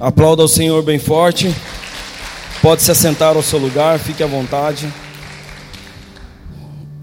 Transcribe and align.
Aplauda 0.00 0.44
o 0.44 0.48
Senhor 0.48 0.80
bem 0.84 0.96
forte. 0.98 1.52
Pode 2.62 2.82
se 2.82 2.90
assentar 2.90 3.34
ao 3.34 3.42
seu 3.42 3.58
lugar, 3.58 3.98
fique 3.98 4.22
à 4.22 4.28
vontade. 4.28 4.92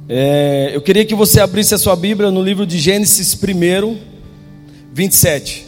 É, 0.07 0.71
eu 0.73 0.81
queria 0.81 1.03
que 1.03 1.13
você 1.13 1.41
abrisse 1.41 1.75
a 1.75 1.77
sua 1.77 1.95
Bíblia 1.95 2.31
no 2.31 2.41
livro 2.41 2.65
de 2.65 2.79
Gênesis 2.79 3.37
1, 3.37 3.97
27. 4.93 5.65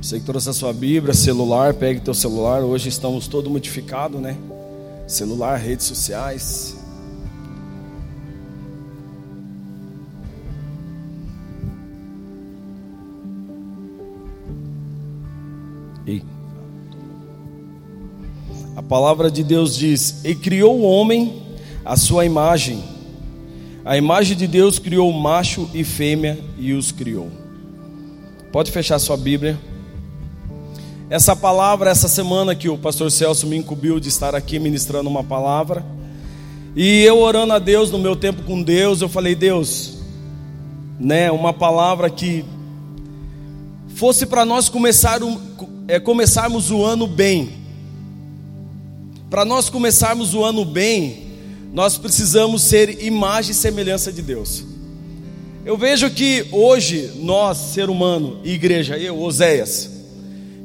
Você 0.00 0.20
que 0.20 0.24
trouxe 0.24 0.48
a 0.48 0.52
sua 0.52 0.72
Bíblia, 0.72 1.12
celular, 1.12 1.74
pegue 1.74 2.00
teu 2.00 2.14
celular. 2.14 2.62
Hoje 2.62 2.88
estamos 2.88 3.26
todo 3.26 3.50
modificado, 3.50 4.18
né? 4.18 4.36
Celular, 5.08 5.56
redes 5.56 5.86
sociais. 5.86 6.76
E 16.06 16.22
a 18.76 18.82
palavra 18.82 19.30
de 19.30 19.42
Deus 19.42 19.74
diz: 19.74 20.22
E 20.26 20.34
criou 20.34 20.78
o 20.78 20.82
homem 20.82 21.42
a 21.86 21.96
sua 21.96 22.26
imagem. 22.26 22.84
A 23.86 23.96
imagem 23.96 24.36
de 24.36 24.46
Deus 24.46 24.78
criou 24.78 25.10
macho 25.10 25.70
e 25.72 25.84
fêmea 25.84 26.38
e 26.58 26.74
os 26.74 26.92
criou. 26.92 27.30
Pode 28.52 28.70
fechar 28.70 28.98
sua 28.98 29.16
Bíblia. 29.16 29.58
Essa 31.10 31.34
palavra, 31.34 31.90
essa 31.90 32.06
semana 32.06 32.54
que 32.54 32.68
o 32.68 32.76
pastor 32.76 33.10
Celso 33.10 33.46
me 33.46 33.56
incumbiu 33.56 33.98
de 33.98 34.10
estar 34.10 34.34
aqui 34.34 34.58
ministrando 34.58 35.08
uma 35.08 35.24
palavra, 35.24 35.82
e 36.76 37.02
eu 37.02 37.18
orando 37.18 37.54
a 37.54 37.58
Deus 37.58 37.90
no 37.90 37.98
meu 37.98 38.14
tempo 38.14 38.42
com 38.42 38.62
Deus, 38.62 39.00
eu 39.00 39.08
falei: 39.08 39.34
Deus, 39.34 40.00
né, 41.00 41.30
uma 41.30 41.50
palavra 41.50 42.10
que 42.10 42.44
fosse 43.94 44.26
para 44.26 44.44
nós 44.44 44.68
começar 44.68 45.22
um, 45.22 45.40
é, 45.88 45.98
começarmos 45.98 46.70
o 46.70 46.84
ano 46.84 47.06
bem. 47.06 47.54
Para 49.30 49.46
nós 49.46 49.70
começarmos 49.70 50.34
o 50.34 50.44
ano 50.44 50.62
bem, 50.62 51.26
nós 51.72 51.96
precisamos 51.96 52.60
ser 52.60 53.02
imagem 53.02 53.52
e 53.52 53.54
semelhança 53.54 54.12
de 54.12 54.20
Deus. 54.20 54.62
Eu 55.64 55.78
vejo 55.78 56.10
que 56.10 56.46
hoje 56.52 57.12
nós, 57.16 57.56
ser 57.56 57.88
humano, 57.88 58.40
igreja, 58.44 58.98
eu, 58.98 59.18
Oséias, 59.18 59.97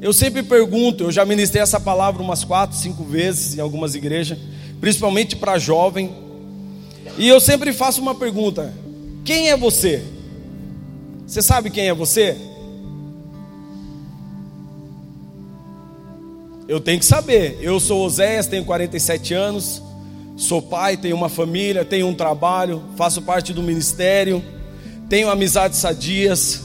eu 0.04 0.12
sempre 0.12 0.42
pergunto, 0.42 1.04
eu 1.04 1.10
já 1.10 1.24
ministrei 1.24 1.62
essa 1.62 1.80
palavra 1.80 2.22
umas 2.22 2.44
quatro, 2.44 2.76
cinco 2.76 3.02
vezes 3.04 3.56
em 3.56 3.60
algumas 3.62 3.94
igrejas, 3.94 4.36
principalmente 4.78 5.34
para 5.34 5.58
jovem. 5.58 6.14
E 7.16 7.26
eu 7.26 7.40
sempre 7.40 7.72
faço 7.72 8.02
uma 8.02 8.14
pergunta: 8.14 8.70
quem 9.24 9.48
é 9.48 9.56
você? 9.56 10.04
Você 11.26 11.40
sabe 11.40 11.70
quem 11.70 11.88
é 11.88 11.94
você? 11.94 12.36
Eu 16.68 16.80
tenho 16.80 16.98
que 16.98 17.06
saber. 17.06 17.56
Eu 17.62 17.80
sou 17.80 18.04
Oséias, 18.04 18.46
tenho 18.46 18.66
47 18.66 19.32
anos, 19.32 19.82
sou 20.36 20.60
pai, 20.60 20.98
tenho 20.98 21.16
uma 21.16 21.30
família, 21.30 21.82
tenho 21.82 22.08
um 22.08 22.14
trabalho, 22.14 22.82
faço 22.94 23.22
parte 23.22 23.54
do 23.54 23.62
ministério, 23.62 24.44
tenho 25.08 25.30
amizades 25.30 25.78
sadias. 25.78 26.60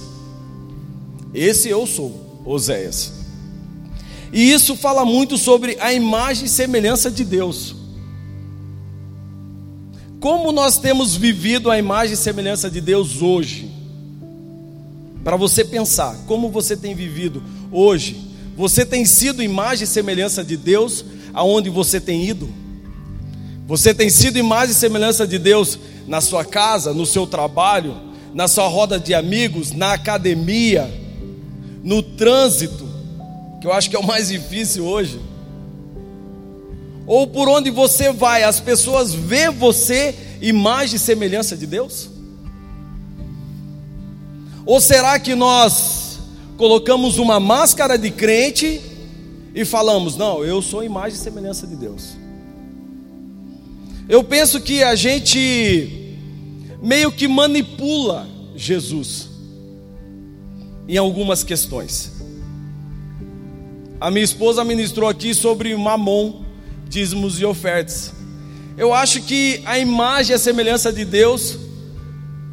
Esse 1.33 1.69
eu 1.69 1.87
sou, 1.87 2.41
Oséias. 2.43 3.18
E 4.31 4.51
isso 4.51 4.75
fala 4.75 5.03
muito 5.03 5.37
sobre 5.37 5.77
a 5.79 5.93
imagem 5.93 6.45
e 6.45 6.49
semelhança 6.49 7.09
de 7.09 7.23
Deus. 7.23 7.75
Como 10.19 10.51
nós 10.51 10.77
temos 10.77 11.15
vivido 11.15 11.71
a 11.71 11.77
imagem 11.77 12.13
e 12.13 12.17
semelhança 12.17 12.69
de 12.69 12.81
Deus 12.81 13.21
hoje? 13.21 13.71
Para 15.23 15.37
você 15.37 15.63
pensar, 15.63 16.15
como 16.27 16.49
você 16.49 16.75
tem 16.75 16.93
vivido 16.93 17.41
hoje? 17.71 18.29
Você 18.57 18.85
tem 18.85 19.05
sido 19.05 19.41
imagem 19.41 19.85
e 19.85 19.87
semelhança 19.87 20.43
de 20.43 20.57
Deus 20.57 21.05
aonde 21.33 21.69
você 21.69 22.01
tem 22.01 22.25
ido? 22.27 22.49
Você 23.65 23.93
tem 23.93 24.09
sido 24.09 24.37
imagem 24.37 24.71
e 24.71 24.77
semelhança 24.77 25.25
de 25.25 25.37
Deus 25.37 25.79
na 26.07 26.19
sua 26.19 26.43
casa, 26.43 26.93
no 26.93 27.05
seu 27.05 27.25
trabalho, 27.25 27.95
na 28.33 28.47
sua 28.47 28.67
roda 28.67 28.99
de 28.99 29.13
amigos, 29.13 29.71
na 29.71 29.93
academia, 29.93 30.91
no 31.83 32.01
trânsito, 32.01 32.88
que 33.59 33.67
eu 33.67 33.73
acho 33.73 33.89
que 33.89 33.95
é 33.95 33.99
o 33.99 34.05
mais 34.05 34.29
difícil 34.29 34.85
hoje. 34.85 35.19
Ou 37.05 37.27
por 37.27 37.49
onde 37.49 37.71
você 37.71 38.11
vai, 38.11 38.43
as 38.43 38.59
pessoas 38.59 39.13
vê 39.13 39.49
você 39.49 40.15
imagem 40.41 40.95
e 40.95 40.99
semelhança 40.99 41.57
de 41.57 41.65
Deus? 41.65 42.09
Ou 44.65 44.79
será 44.79 45.19
que 45.19 45.33
nós 45.33 46.19
colocamos 46.57 47.17
uma 47.17 47.39
máscara 47.39 47.97
de 47.97 48.11
crente 48.11 48.79
e 49.55 49.65
falamos: 49.65 50.15
"Não, 50.15 50.45
eu 50.45 50.61
sou 50.61 50.83
imagem 50.83 51.17
e 51.17 51.21
semelhança 51.21 51.65
de 51.65 51.75
Deus"? 51.75 52.15
Eu 54.07 54.23
penso 54.23 54.61
que 54.61 54.83
a 54.83 54.95
gente 54.95 56.15
meio 56.81 57.11
que 57.11 57.27
manipula 57.27 58.27
Jesus 58.55 59.29
em 60.87 60.97
algumas 60.97 61.43
questões. 61.43 62.18
A 63.99 64.09
minha 64.09 64.23
esposa 64.23 64.63
ministrou 64.63 65.09
aqui 65.09 65.33
sobre 65.33 65.75
mamon, 65.75 66.41
dízimos 66.87 67.37
e 67.39 67.43
ofertas. 67.43 68.13
Eu 68.77 68.93
acho 68.93 69.21
que 69.21 69.61
a 69.65 69.77
imagem 69.77 70.31
e 70.31 70.35
a 70.35 70.39
semelhança 70.39 70.93
de 70.93 71.03
Deus, 71.03 71.59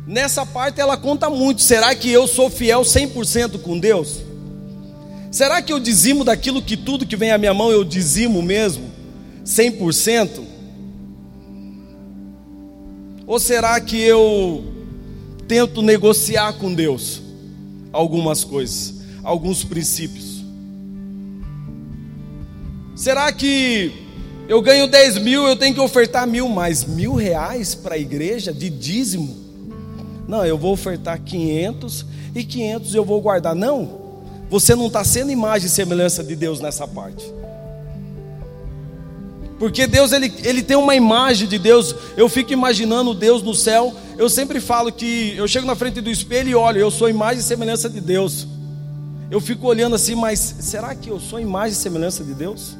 nessa 0.05 0.45
parte 0.45 0.81
ela 0.81 0.97
conta 0.97 1.31
muito. 1.31 1.63
Será 1.63 1.95
que 1.95 2.11
eu 2.11 2.27
sou 2.27 2.51
fiel 2.51 2.81
100% 2.83 3.61
com 3.61 3.79
Deus? 3.79 4.23
Será 5.31 5.63
que 5.63 5.73
eu 5.73 5.79
dizimo 5.79 6.25
daquilo 6.25 6.61
que 6.61 6.77
tudo 6.77 7.07
que 7.07 7.15
vem 7.15 7.31
à 7.31 7.39
minha 7.39 7.55
mão 7.55 7.71
eu 7.71 7.85
dizimo 7.85 8.43
mesmo? 8.43 8.91
100%? 9.45 10.41
Ou 13.25 13.39
será 13.39 13.81
que 13.81 14.01
eu 14.01 14.65
tento 15.47 15.81
negociar 15.81 16.55
com 16.55 16.75
Deus 16.75 17.23
algumas 17.93 18.43
coisas, 18.43 18.95
alguns 19.23 19.63
princípios? 19.63 20.36
Será 23.07 23.31
que 23.31 23.93
eu 24.49 24.61
ganho 24.61 24.89
10 24.89 25.19
mil, 25.19 25.47
eu 25.47 25.55
tenho 25.55 25.73
que 25.73 25.81
ofertar 25.81 26.27
mil, 26.27 26.49
mais 26.49 26.85
mil 26.85 27.15
reais 27.15 27.73
para 27.73 27.95
a 27.95 27.99
igreja 27.99 28.53
de 28.53 28.69
dízimo? 28.69 29.33
Não, 30.27 30.45
eu 30.45 30.59
vou 30.59 30.73
ofertar 30.73 31.21
500 31.21 32.05
e 32.35 32.43
500 32.43 32.97
eu 32.97 33.05
vou 33.05 33.21
guardar. 33.21 33.55
Não, 33.55 34.25
você 34.51 34.75
não 34.75 34.89
está 34.89 35.05
sendo 35.05 35.31
imagem 35.31 35.69
e 35.69 35.71
semelhança 35.71 36.25
de 36.25 36.35
Deus 36.35 36.59
nessa 36.59 36.85
parte. 36.85 37.25
Porque 39.57 39.87
Deus, 39.87 40.11
ele, 40.11 40.35
ele 40.43 40.65
tem 40.65 40.77
uma 40.77 40.97
imagem 40.97 41.47
de 41.47 41.61
Deus. 41.61 41.95
Eu 42.17 42.29
fico 42.29 42.53
imaginando 42.53 43.15
Deus 43.15 43.41
no 43.41 43.55
céu. 43.55 43.95
Eu 44.19 44.29
sempre 44.29 44.59
falo 44.59 44.91
que 44.91 45.33
eu 45.37 45.47
chego 45.47 45.65
na 45.65 45.77
frente 45.77 46.01
do 46.01 46.11
espelho 46.11 46.49
e 46.49 46.55
olho, 46.57 46.81
eu 46.81 46.91
sou 46.91 47.09
imagem 47.09 47.39
e 47.39 47.45
semelhança 47.45 47.89
de 47.89 48.01
Deus. 48.01 48.49
Eu 49.31 49.41
fico 49.41 49.69
olhando 49.69 49.95
assim, 49.95 50.17
mas 50.17 50.57
será 50.59 50.93
que 50.93 51.09
eu 51.09 51.21
sou 51.21 51.39
imagem 51.39 51.71
e 51.71 51.81
semelhança 51.81 52.25
de 52.25 52.35
Deus? 52.35 52.75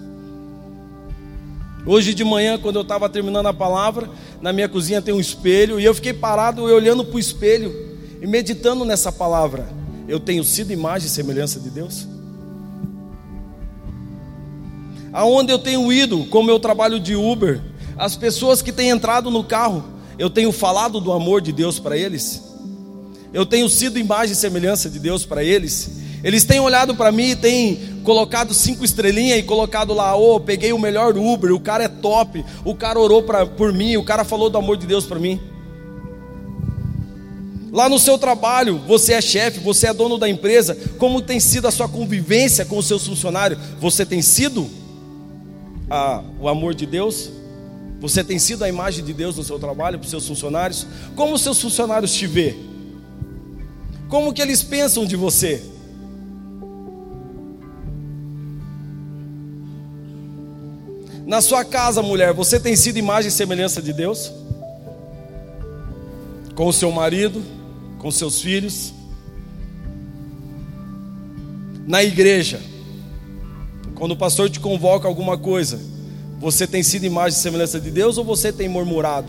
Hoje 1.87 2.13
de 2.15 2.25
manhã, 2.25 2.59
quando 2.59 2.77
eu 2.77 2.83
estava 2.83 3.09
terminando 3.09 3.47
a 3.47 3.55
palavra, 3.55 4.11
na 4.43 4.53
minha 4.53 4.69
cozinha 4.69 5.01
tem 5.01 5.15
um 5.15 5.21
espelho, 5.21 5.79
e 5.79 5.85
eu 5.85 5.95
fiquei 5.95 6.13
parado 6.13 6.65
olhando 6.65 7.05
para 7.05 7.15
o 7.15 7.19
espelho 7.19 7.73
e 8.21 8.27
meditando 8.27 8.85
nessa 8.85 9.13
palavra. 9.13 9.69
Eu 10.09 10.19
tenho 10.19 10.43
sido 10.43 10.73
imagem 10.73 11.07
e 11.07 11.11
semelhança 11.11 11.61
de 11.61 11.71
Deus? 11.71 12.09
Aonde 15.13 15.53
eu 15.53 15.61
tenho 15.61 15.93
ido, 15.93 16.25
com 16.25 16.41
o 16.41 16.45
meu 16.45 16.59
trabalho 16.59 16.99
de 16.99 17.15
Uber, 17.15 17.63
as 17.97 18.17
pessoas 18.17 18.61
que 18.61 18.73
têm 18.73 18.91
entrado 18.91 19.31
no 19.31 19.45
carro, 19.45 19.85
eu 20.19 20.29
tenho 20.29 20.51
falado 20.51 21.01
do 21.01 21.13
amor 21.13 21.41
de 21.41 21.53
Deus 21.53 21.79
para 21.79 21.97
eles? 21.97 22.43
Eu 23.33 23.47
tenho 23.47 23.69
sido 23.69 23.97
imagem 23.97 24.33
e 24.33 24.37
semelhança 24.37 24.91
de 24.91 24.99
Deus 24.99 25.25
para 25.25 25.45
eles? 25.45 25.99
Eles 26.25 26.43
têm 26.43 26.59
olhado 26.59 26.97
para 26.97 27.13
mim 27.13 27.31
e 27.31 27.37
têm 27.37 27.96
colocado 28.07 28.55
cinco 28.55 28.85
estrelinhas 28.85 29.41
e 29.41 29.43
colocado 29.43 29.93
lá, 29.93 30.15
ô, 30.15 30.37
oh, 30.37 30.41
peguei 30.41 30.73
o 30.73 30.79
melhor 30.79 31.19
Uber, 31.19 31.53
o 31.53 31.59
cara 31.59 31.83
é 31.83 31.89
top, 31.89 32.45
o 32.65 32.73
cara 32.73 33.01
orou 33.01 33.25
pra, 33.25 33.45
por 33.45 33.73
mim, 33.73 33.97
o 33.97 34.05
cara 34.05 34.25
falou 34.25 34.49
do 34.49 34.57
amor 34.57 34.77
de 34.77 34.87
Deus 34.87 35.05
para 35.05 35.19
mim. 35.19 35.41
Lá 37.73 37.89
no 37.89 37.99
seu 37.99 38.17
trabalho, 38.17 38.81
você 38.87 39.13
é 39.13 39.21
chefe, 39.21 39.59
você 39.59 39.89
é 39.89 39.93
dono 39.93 40.19
da 40.19 40.29
empresa, 40.29 40.79
como 40.99 41.21
tem 41.21 41.41
sido 41.41 41.67
a 41.67 41.73
sua 41.73 41.89
convivência 41.89 42.65
com 42.65 42.79
os 42.79 42.87
seus 42.87 43.05
funcionários? 43.05 43.59
Você 43.81 44.07
tem 44.07 44.23
sido 44.23 44.71
a, 45.91 46.23
o 46.41 46.49
amor 46.49 46.77
de 46.77 46.87
Deus? 46.87 47.29
Você 48.01 48.23
tem 48.23 48.39
sido 48.39 48.63
a 48.63 48.69
imagem 48.69 49.05
de 49.05 49.13
Deus 49.13 49.37
no 49.37 49.43
seu 49.43 49.59
trabalho 49.59 49.99
para 49.99 50.05
os 50.05 50.11
seus 50.11 50.29
funcionários? 50.29 50.87
Como 51.17 51.35
os 51.35 51.43
seus 51.43 51.61
funcionários 51.61 52.15
te 52.15 52.29
vê? 52.29 52.55
Como 54.09 54.33
que 54.33 54.41
eles 54.41 54.63
pensam 54.63 55.05
de 55.05 55.17
você? 55.17 55.75
Na 61.27 61.41
sua 61.41 61.65
casa, 61.65 62.01
mulher, 62.03 62.33
você 62.33 62.61
tem 62.61 62.77
sido 62.77 62.99
imagem 62.99 63.31
e 63.31 63.33
semelhança 63.33 63.83
de 63.83 63.93
Deus? 63.93 64.33
Com 66.55 66.69
o 66.69 66.73
seu 66.73 66.93
marido, 66.93 67.43
com 67.99 68.13
seus 68.13 68.41
filhos? 68.41 68.95
Na 71.85 72.05
igreja, 72.05 72.61
quando 73.97 74.13
o 74.13 74.17
pastor 74.17 74.49
te 74.49 74.61
convoca 74.61 75.09
alguma 75.09 75.37
coisa, 75.37 75.81
você 76.39 76.65
tem 76.65 76.85
sido 76.85 77.05
imagem 77.05 77.37
e 77.37 77.43
semelhança 77.43 77.81
de 77.81 77.91
Deus 77.91 78.17
ou 78.19 78.25
você 78.25 78.53
tem 78.53 78.69
murmurado? 78.69 79.27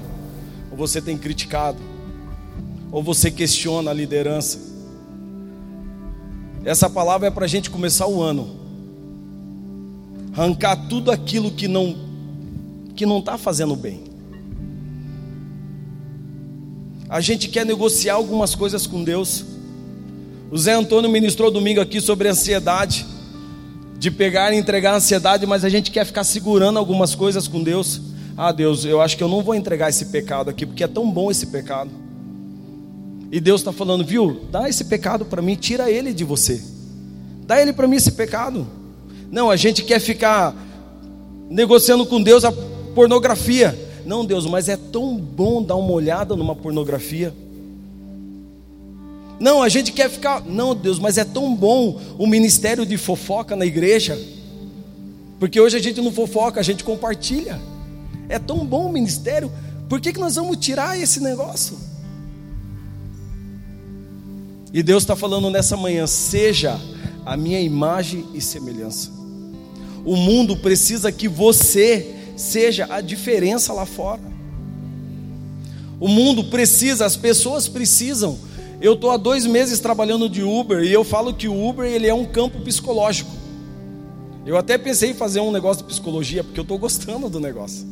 Ou 0.69 0.77
você 0.77 1.01
tem 1.01 1.17
criticado? 1.17 1.79
Ou 2.91 3.01
você 3.01 3.31
questiona 3.31 3.89
a 3.89 3.93
liderança? 3.93 4.59
Essa 6.63 6.87
palavra 6.91 7.29
é 7.29 7.31
para 7.31 7.45
a 7.45 7.47
gente 7.47 7.71
começar 7.71 8.05
o 8.05 8.21
ano. 8.21 8.56
Arrancar 10.37 10.87
tudo 10.87 11.09
aquilo 11.09 11.49
que 11.49 11.67
não 11.67 12.05
que 12.95 13.05
não 13.05 13.19
está 13.19 13.37
fazendo 13.37 13.75
bem. 13.75 14.03
A 17.09 17.21
gente 17.21 17.47
quer 17.47 17.65
negociar 17.65 18.15
algumas 18.15 18.53
coisas 18.53 18.85
com 18.85 19.03
Deus. 19.03 19.45
O 20.51 20.57
Zé 20.57 20.73
Antônio 20.73 21.09
ministrou 21.09 21.49
domingo 21.51 21.81
aqui 21.81 22.01
sobre 22.01 22.27
ansiedade 22.27 23.05
de 23.97 24.11
pegar 24.11 24.53
e 24.53 24.57
entregar 24.57 24.95
ansiedade, 24.95 25.45
mas 25.45 25.65
a 25.65 25.69
gente 25.69 25.89
quer 25.89 26.05
ficar 26.05 26.23
segurando 26.23 26.77
algumas 26.77 27.15
coisas 27.15 27.47
com 27.47 27.63
Deus. 27.63 28.01
Ah, 28.35 28.51
Deus, 28.51 28.85
eu 28.85 29.01
acho 29.01 29.17
que 29.17 29.23
eu 29.23 29.27
não 29.27 29.41
vou 29.41 29.55
entregar 29.55 29.89
esse 29.89 30.05
pecado 30.05 30.49
aqui, 30.49 30.65
porque 30.65 30.83
é 30.83 30.87
tão 30.87 31.09
bom 31.09 31.31
esse 31.31 31.47
pecado. 31.47 31.89
E 33.31 33.39
Deus 33.39 33.61
está 33.61 33.71
falando, 33.71 34.05
viu? 34.05 34.41
Dá 34.51 34.69
esse 34.69 34.85
pecado 34.85 35.25
para 35.25 35.41
mim, 35.41 35.55
tira 35.55 35.89
ele 35.89 36.13
de 36.13 36.23
você. 36.23 36.63
Dá 37.45 37.59
ele 37.61 37.73
para 37.73 37.87
mim 37.87 37.95
esse 37.95 38.11
pecado. 38.11 38.67
Não, 39.31 39.51
a 39.51 39.55
gente 39.55 39.83
quer 39.83 39.99
ficar 39.99 40.55
negociando 41.49 42.05
com 42.05 42.21
Deus 42.21 42.43
a 42.45 42.51
pornografia. 42.95 43.77
Não, 44.05 44.25
Deus, 44.25 44.45
mas 44.45 44.69
é 44.69 44.77
tão 44.77 45.17
bom 45.17 45.61
dar 45.61 45.75
uma 45.75 45.91
olhada 45.91 46.35
numa 46.35 46.55
pornografia. 46.55 47.33
Não, 49.39 49.61
a 49.61 49.69
gente 49.69 49.91
quer 49.91 50.09
ficar. 50.09 50.41
Não, 50.45 50.73
Deus, 50.73 50.97
mas 50.97 51.17
é 51.17 51.25
tão 51.25 51.53
bom 51.53 51.99
o 52.17 52.25
ministério 52.25 52.85
de 52.85 52.97
fofoca 52.97 53.55
na 53.55 53.65
igreja. 53.65 54.17
Porque 55.39 55.59
hoje 55.59 55.77
a 55.77 55.81
gente 55.81 56.01
não 56.01 56.11
fofoca, 56.11 56.59
a 56.59 56.63
gente 56.63 56.83
compartilha. 56.83 57.59
É 58.29 58.39
tão 58.39 58.65
bom 58.65 58.87
o 58.87 58.91
ministério. 58.91 59.51
Por 59.87 60.01
que, 60.01 60.11
que 60.11 60.19
nós 60.19 60.35
vamos 60.35 60.57
tirar 60.57 60.99
esse 60.99 61.19
negócio? 61.19 61.77
E 64.73 64.81
Deus 64.81 65.03
está 65.03 65.15
falando 65.15 65.49
nessa 65.49 65.77
manhã: 65.77 66.07
seja 66.07 66.79
a 67.27 67.37
minha 67.37 67.59
imagem 67.59 68.25
e 68.33 68.41
semelhança. 68.41 69.11
O 70.05 70.15
mundo 70.15 70.57
precisa 70.57 71.11
que 71.11 71.27
você 71.27 72.15
seja 72.35 72.87
a 72.89 73.01
diferença 73.01 73.73
lá 73.73 73.85
fora. 73.85 74.21
O 75.99 76.07
mundo 76.07 76.45
precisa, 76.45 77.05
as 77.05 77.15
pessoas 77.15 77.67
precisam 77.67 78.39
eu 78.79 78.93
estou 78.93 79.09
há 79.09 79.17
dois 79.17 79.45
meses 79.45 79.79
trabalhando 79.79 80.29
de 80.29 80.43
Uber 80.43 80.83
e 80.83 80.93
eu 80.93 81.03
falo 81.03 81.33
que 81.33 81.47
o 81.47 81.67
Uber 81.67 81.85
ele 81.85 82.05
é 82.05 82.13
um 82.13 82.25
campo 82.25 82.59
psicológico. 82.61 83.31
Eu 84.45 84.55
até 84.55 84.77
pensei 84.77 85.11
em 85.11 85.13
fazer 85.13 85.39
um 85.39 85.51
negócio 85.51 85.83
de 85.83 85.89
psicologia 85.89 86.43
porque 86.43 86.59
eu 86.59 86.63
estou 86.63 86.77
gostando 86.77 87.27
do 87.27 87.39
negócio. 87.39 87.87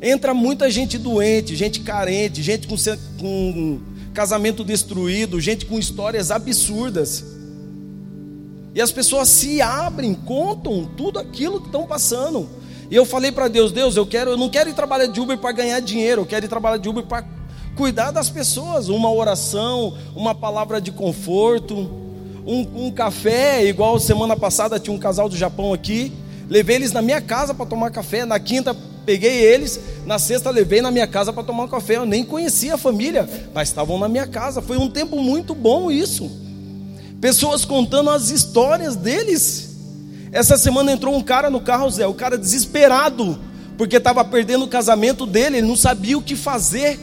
Entra 0.00 0.32
muita 0.32 0.70
gente 0.70 0.96
doente, 0.96 1.54
gente 1.54 1.80
carente, 1.80 2.42
gente 2.42 2.66
com, 2.66 2.76
com 3.20 3.80
casamento 4.14 4.64
destruído, 4.64 5.38
gente 5.40 5.66
com 5.66 5.78
histórias 5.78 6.30
absurdas. 6.30 7.22
E 8.78 8.80
as 8.80 8.92
pessoas 8.92 9.28
se 9.28 9.60
abrem, 9.60 10.14
contam 10.14 10.88
tudo 10.96 11.18
aquilo 11.18 11.58
que 11.58 11.66
estão 11.66 11.84
passando. 11.84 12.48
E 12.88 12.94
eu 12.94 13.04
falei 13.04 13.32
para 13.32 13.48
Deus, 13.48 13.72
Deus, 13.72 13.96
eu 13.96 14.06
quero, 14.06 14.30
eu 14.30 14.36
não 14.36 14.48
quero 14.48 14.70
ir 14.70 14.72
trabalhar 14.72 15.06
de 15.06 15.20
Uber 15.20 15.36
para 15.36 15.50
ganhar 15.50 15.80
dinheiro, 15.80 16.22
eu 16.22 16.26
quero 16.26 16.46
ir 16.46 16.48
trabalhar 16.48 16.76
de 16.76 16.88
Uber 16.88 17.04
para 17.04 17.24
cuidar 17.74 18.12
das 18.12 18.30
pessoas, 18.30 18.88
uma 18.88 19.12
oração, 19.12 19.98
uma 20.14 20.32
palavra 20.32 20.80
de 20.80 20.92
conforto, 20.92 21.74
um, 22.46 22.86
um, 22.86 22.90
café, 22.92 23.64
igual 23.64 23.98
semana 23.98 24.36
passada 24.36 24.78
tinha 24.78 24.94
um 24.94 24.98
casal 24.98 25.28
do 25.28 25.36
Japão 25.36 25.72
aqui, 25.72 26.12
levei 26.48 26.76
eles 26.76 26.92
na 26.92 27.02
minha 27.02 27.20
casa 27.20 27.52
para 27.52 27.66
tomar 27.66 27.90
café, 27.90 28.24
na 28.24 28.38
quinta 28.38 28.76
peguei 29.04 29.42
eles, 29.42 29.80
na 30.06 30.20
sexta 30.20 30.50
levei 30.50 30.80
na 30.80 30.92
minha 30.92 31.08
casa 31.08 31.32
para 31.32 31.42
tomar 31.42 31.64
um 31.64 31.68
café, 31.68 31.96
eu 31.96 32.06
nem 32.06 32.22
conhecia 32.22 32.74
a 32.74 32.78
família, 32.78 33.28
mas 33.52 33.70
estavam 33.70 33.98
na 33.98 34.08
minha 34.08 34.28
casa, 34.28 34.62
foi 34.62 34.76
um 34.76 34.88
tempo 34.88 35.20
muito 35.20 35.52
bom 35.52 35.90
isso, 35.90 36.30
pessoas 37.20 37.64
contando 37.64 38.10
as 38.10 38.30
histórias 38.30 38.96
deles, 38.96 39.76
essa 40.30 40.56
semana 40.56 40.92
entrou 40.92 41.14
um 41.14 41.22
cara 41.22 41.50
no 41.50 41.60
carro, 41.60 41.90
Zé, 41.90 42.06
o 42.06 42.14
cara 42.14 42.36
desesperado, 42.38 43.38
porque 43.76 43.96
estava 43.96 44.24
perdendo 44.24 44.64
o 44.64 44.68
casamento 44.68 45.26
dele, 45.26 45.58
ele 45.58 45.66
não 45.66 45.76
sabia 45.76 46.18
o 46.18 46.22
que 46.22 46.36
fazer, 46.36 46.98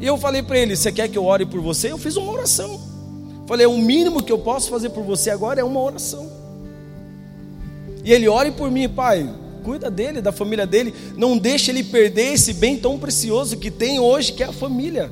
e 0.00 0.06
eu 0.06 0.16
falei 0.18 0.42
para 0.42 0.58
ele: 0.58 0.76
Você 0.76 0.92
quer 0.92 1.08
que 1.08 1.16
eu 1.16 1.24
ore 1.24 1.46
por 1.46 1.60
você? 1.60 1.90
Eu 1.90 1.98
fiz 1.98 2.16
uma 2.16 2.30
oração. 2.30 2.80
Falei: 3.46 3.66
O 3.66 3.78
mínimo 3.78 4.22
que 4.22 4.32
eu 4.32 4.38
posso 4.38 4.68
fazer 4.68 4.90
por 4.90 5.02
você 5.04 5.30
agora 5.30 5.60
é 5.60 5.64
uma 5.64 5.80
oração. 5.80 6.30
E 8.04 8.12
ele 8.12 8.28
ore 8.28 8.52
por 8.52 8.70
mim, 8.70 8.88
pai. 8.88 9.28
Cuida 9.64 9.90
dele, 9.90 10.20
da 10.20 10.30
família 10.30 10.66
dele. 10.66 10.94
Não 11.16 11.36
deixe 11.36 11.70
ele 11.70 11.82
perder 11.82 12.34
esse 12.34 12.52
bem 12.52 12.76
tão 12.76 12.98
precioso 12.98 13.56
que 13.56 13.70
tem 13.70 13.98
hoje, 13.98 14.32
que 14.32 14.42
é 14.42 14.46
a 14.46 14.52
família. 14.52 15.10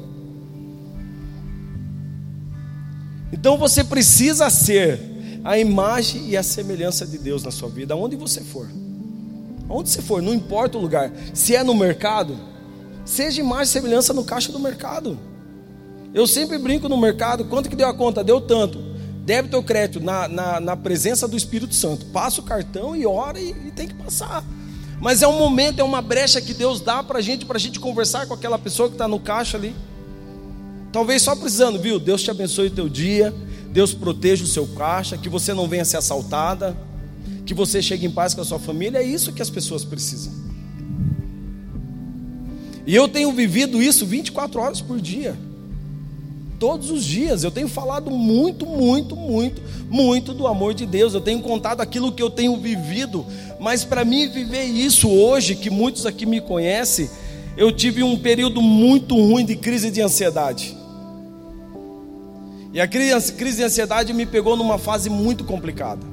Então 3.35 3.59
você 3.59 3.85
precisa 3.85 4.49
ser 4.49 4.99
a 5.45 5.59
imagem 5.59 6.31
e 6.31 6.37
a 6.37 6.43
semelhança 6.43 7.07
de 7.07 7.19
Deus 7.19 7.43
na 7.43 7.51
sua 7.51 7.69
vida, 7.69 7.93
aonde 7.93 8.17
você 8.17 8.41
for. 8.41 8.71
Aonde 9.69 9.91
você 9.91 10.01
for, 10.01 10.23
não 10.23 10.33
importa 10.33 10.79
o 10.79 10.81
lugar. 10.81 11.13
Se 11.35 11.55
é 11.55 11.63
no 11.63 11.75
mercado, 11.75 12.39
Seja 13.05 13.45
mais 13.45 13.69
semelhança 13.69 14.15
no 14.15 14.25
caixa 14.25 14.51
do 14.51 14.59
mercado. 14.59 15.19
Eu 16.15 16.27
sempre 16.27 16.57
brinco 16.57 16.89
no 16.89 16.97
mercado, 16.97 17.45
quanto 17.45 17.69
que 17.69 17.77
deu 17.77 17.89
a 17.89 17.95
conta? 17.95 18.25
Deu 18.25 18.41
tanto. 18.41 18.79
Débito 19.25 19.57
ou 19.57 19.63
crédito, 19.63 20.01
na, 20.01 20.29
na, 20.29 20.61
na 20.61 20.77
presença 20.77 21.29
do 21.29 21.37
Espírito 21.37 21.75
Santo. 21.75 22.07
Passa 22.07 22.41
o 22.41 22.45
cartão 22.45 22.97
e 22.97 23.07
ora 23.07 23.39
e, 23.39 23.51
e 23.51 23.71
tem 23.71 23.89
que 23.89 23.95
passar. 23.95 24.43
Mas 25.01 25.23
é 25.23 25.29
um 25.29 25.39
momento, 25.39 25.81
é 25.81 25.85
uma 25.85 26.01
brecha 26.01 26.41
que 26.41 26.55
Deus 26.55 26.81
dá 26.81 27.03
para 27.03 27.19
a 27.19 27.23
gente, 27.23 27.45
para 27.45 27.57
a 27.57 27.61
gente 27.61 27.79
conversar 27.79 28.27
com 28.27 28.33
aquela 28.33 28.59
pessoa 28.59 28.89
que 28.89 28.95
está 28.95 29.07
no 29.07 29.21
caixa 29.21 29.59
ali. 29.59 29.75
Talvez 30.95 31.23
só 31.23 31.35
precisando, 31.35 31.77
viu? 31.77 31.99
Deus 31.99 32.23
te 32.23 32.31
abençoe 32.31 32.69
o 32.69 32.71
teu 32.71 32.89
dia, 32.89 33.35
Deus 33.73 33.93
proteja 33.93 34.45
o 34.45 34.47
seu 34.47 34.65
caixa, 34.65 35.19
que 35.19 35.29
você 35.29 35.53
não 35.53 35.67
venha 35.67 35.85
ser 35.85 35.97
assaltada, 35.97 36.77
que 37.45 37.53
você 37.53 37.83
chegue 37.83 38.07
em 38.07 38.11
paz 38.13 38.33
com 38.33 38.41
a 38.41 38.45
sua 38.45 38.61
família. 38.61 38.99
É 38.99 39.03
isso 39.03 39.33
que 39.33 39.43
as 39.43 39.51
pessoas 39.51 39.85
precisam. 39.85 40.33
E 42.87 42.95
eu 42.95 43.09
tenho 43.09 43.33
vivido 43.33 43.83
isso 43.83 44.07
24 44.07 44.61
horas 44.61 44.81
por 44.81 45.01
dia. 45.01 45.37
Todos 46.61 46.93
os 46.93 47.05
dias 47.05 47.43
eu 47.43 47.51
tenho 47.51 47.67
falado 47.67 48.09
muito, 48.09 48.65
muito, 48.65 49.17
muito, 49.17 49.61
muito 49.91 50.33
do 50.33 50.47
amor 50.47 50.75
de 50.75 50.87
Deus. 50.87 51.13
Eu 51.13 51.21
tenho 51.21 51.41
contado 51.41 51.81
aquilo 51.81 52.13
que 52.13 52.23
eu 52.23 52.31
tenho 52.31 52.57
vivido, 52.57 53.27
mas 53.59 53.83
para 53.83 54.05
mim 54.05 54.29
viver 54.29 54.63
isso 54.63 55.09
hoje, 55.09 55.57
que 55.57 55.71
muitos 55.71 56.07
aqui 56.07 56.25
me 56.25 56.41
conhecem, 56.41 57.11
eu 57.57 57.73
tive 57.73 58.05
um 58.05 58.17
período 58.17 58.63
muito 58.63 59.17
ruim 59.17 59.45
de 59.45 59.57
crise 59.57 59.91
de 59.91 60.01
ansiedade. 60.01 60.84
E 62.75 62.81
a 62.81 62.89
crise 62.89 63.31
de 63.57 63.63
ansiedade 63.63 64.13
me 64.13 64.27
pegou 64.27 64.57
numa 64.57 64.79
fase 64.79 65.09
muito 65.09 65.45
complicada, 65.45 66.05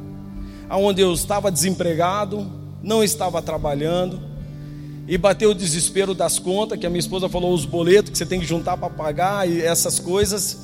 onde 0.70 1.01
eu 1.01 1.12
estava 1.12 1.51
desempregado, 1.51 2.48
não 2.84 3.03
estava 3.03 3.41
trabalhando, 3.41 4.22
e 5.08 5.18
bateu 5.18 5.50
o 5.50 5.56
desespero 5.56 6.13
das 6.13 6.38
contas, 6.38 6.77
que 6.77 6.86
a 6.86 6.89
minha 6.89 7.00
esposa 7.00 7.27
falou 7.27 7.51
os 7.51 7.65
boletos 7.65 8.12
que 8.12 8.18
você 8.20 8.27
tem 8.27 8.39
que 8.39 8.46
juntar 8.46 8.77
para 8.77 8.91
pagar 8.91 9.50
e 9.50 9.60
essas 9.60 9.98
coisas. 9.98 10.60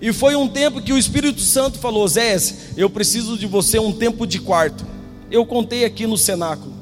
E 0.00 0.12
foi 0.12 0.34
um 0.34 0.48
tempo 0.48 0.82
que 0.82 0.92
o 0.92 0.98
Espírito 0.98 1.40
Santo 1.42 1.78
falou: 1.78 2.08
Zé, 2.08 2.36
eu 2.76 2.90
preciso 2.90 3.38
de 3.38 3.46
você 3.46 3.78
um 3.78 3.92
tempo 3.92 4.26
de 4.26 4.40
quarto. 4.40 4.84
Eu 5.30 5.46
contei 5.46 5.84
aqui 5.84 6.08
no 6.08 6.18
cenáculo. 6.18 6.74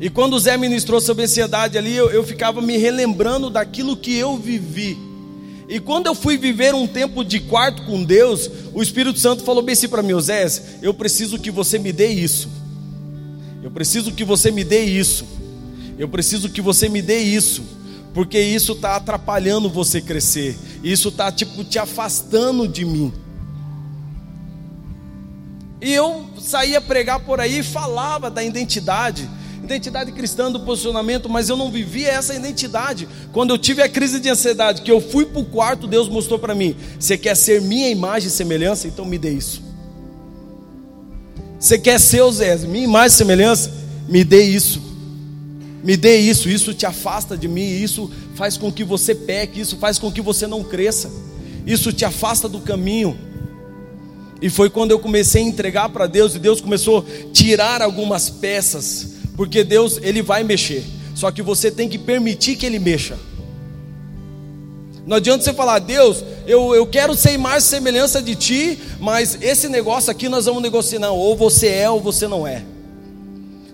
E 0.00 0.08
quando 0.08 0.34
o 0.34 0.38
Zé 0.38 0.56
ministrou 0.56 1.00
sobre 1.00 1.24
ansiedade 1.24 1.76
ali, 1.76 1.96
eu, 1.96 2.08
eu 2.10 2.22
ficava 2.22 2.62
me 2.62 2.76
relembrando 2.76 3.50
daquilo 3.50 3.96
que 3.96 4.16
eu 4.16 4.36
vivi. 4.36 5.07
E 5.68 5.78
quando 5.78 6.06
eu 6.06 6.14
fui 6.14 6.38
viver 6.38 6.74
um 6.74 6.86
tempo 6.86 7.22
de 7.22 7.40
quarto 7.40 7.82
com 7.82 8.02
Deus, 8.02 8.50
o 8.72 8.82
Espírito 8.82 9.18
Santo 9.18 9.44
falou 9.44 9.62
bem 9.62 9.74
assim 9.74 9.88
para 9.88 10.02
mim: 10.02 10.18
Zé, 10.18 10.46
eu 10.80 10.94
preciso 10.94 11.38
que 11.38 11.50
você 11.50 11.78
me 11.78 11.92
dê 11.92 12.08
isso. 12.08 12.48
Eu 13.62 13.70
preciso 13.70 14.12
que 14.12 14.24
você 14.24 14.50
me 14.50 14.64
dê 14.64 14.84
isso. 14.84 15.26
Eu 15.98 16.08
preciso 16.08 16.48
que 16.48 16.62
você 16.62 16.88
me 16.88 17.02
dê 17.02 17.18
isso. 17.18 17.62
Porque 18.14 18.40
isso 18.40 18.72
está 18.72 18.96
atrapalhando 18.96 19.68
você 19.68 20.00
crescer. 20.00 20.56
Isso 20.82 21.10
está 21.10 21.30
tipo 21.30 21.62
te 21.62 21.78
afastando 21.78 22.66
de 22.66 22.86
mim. 22.86 23.12
E 25.80 25.92
eu 25.92 26.26
saía 26.40 26.80
pregar 26.80 27.20
por 27.20 27.40
aí 27.40 27.58
e 27.58 27.62
falava 27.62 28.30
da 28.30 28.42
identidade, 28.42 29.28
identidade 29.68 30.12
cristã 30.12 30.50
do 30.50 30.60
posicionamento, 30.60 31.28
mas 31.28 31.48
eu 31.48 31.56
não 31.56 31.70
vivia 31.70 32.08
essa 32.08 32.34
identidade. 32.34 33.08
Quando 33.32 33.50
eu 33.50 33.58
tive 33.58 33.82
a 33.82 33.88
crise 33.88 34.18
de 34.18 34.28
ansiedade, 34.28 34.82
que 34.82 34.90
eu 34.90 35.00
fui 35.00 35.26
para 35.26 35.40
o 35.40 35.44
quarto, 35.44 35.86
Deus 35.86 36.08
mostrou 36.08 36.38
para 36.38 36.54
mim: 36.54 36.74
você 36.98 37.16
quer 37.16 37.36
ser 37.36 37.60
minha 37.60 37.90
imagem 37.90 38.28
e 38.28 38.30
semelhança? 38.30 38.88
Então 38.88 39.04
me 39.04 39.18
dê 39.18 39.30
isso. 39.30 39.62
Você 41.58 41.78
quer 41.78 41.98
ser 41.98 42.22
o 42.22 42.32
Zé, 42.32 42.56
minha 42.58 42.84
imagem 42.84 43.14
e 43.14 43.18
semelhança? 43.18 43.72
Me 44.08 44.24
dê 44.24 44.42
isso. 44.42 44.80
Me 45.82 45.96
dê 45.96 46.18
isso, 46.18 46.48
isso 46.48 46.74
te 46.74 46.86
afasta 46.86 47.36
de 47.36 47.46
mim, 47.46 47.66
isso 47.66 48.10
faz 48.34 48.56
com 48.56 48.70
que 48.70 48.82
você 48.82 49.14
peque, 49.14 49.60
isso 49.60 49.76
faz 49.76 49.98
com 49.98 50.10
que 50.10 50.20
você 50.20 50.46
não 50.46 50.62
cresça. 50.62 51.10
Isso 51.66 51.92
te 51.92 52.04
afasta 52.04 52.48
do 52.48 52.60
caminho. 52.60 53.16
E 54.40 54.48
foi 54.48 54.70
quando 54.70 54.92
eu 54.92 54.98
comecei 54.98 55.42
a 55.42 55.46
entregar 55.46 55.88
para 55.88 56.06
Deus 56.06 56.34
e 56.34 56.38
Deus 56.38 56.60
começou 56.60 57.00
a 57.00 57.32
tirar 57.32 57.82
algumas 57.82 58.30
peças, 58.30 59.17
porque 59.38 59.62
Deus, 59.62 60.00
ele 60.02 60.20
vai 60.20 60.42
mexer. 60.42 60.84
Só 61.14 61.30
que 61.30 61.42
você 61.42 61.70
tem 61.70 61.88
que 61.88 61.96
permitir 61.96 62.56
que 62.56 62.66
ele 62.66 62.80
mexa. 62.80 63.16
Não 65.06 65.16
adianta 65.16 65.44
você 65.44 65.54
falar, 65.54 65.78
Deus, 65.78 66.24
eu, 66.44 66.74
eu 66.74 66.84
quero 66.84 67.14
ser 67.14 67.38
mais 67.38 67.62
semelhança 67.62 68.20
de 68.20 68.34
ti, 68.34 68.80
mas 68.98 69.38
esse 69.40 69.68
negócio 69.68 70.10
aqui 70.10 70.28
nós 70.28 70.46
vamos 70.46 70.60
negociar. 70.60 70.98
Não, 70.98 71.16
ou 71.16 71.36
você 71.36 71.68
é 71.68 71.88
ou 71.88 72.00
você 72.00 72.26
não 72.26 72.44
é. 72.44 72.64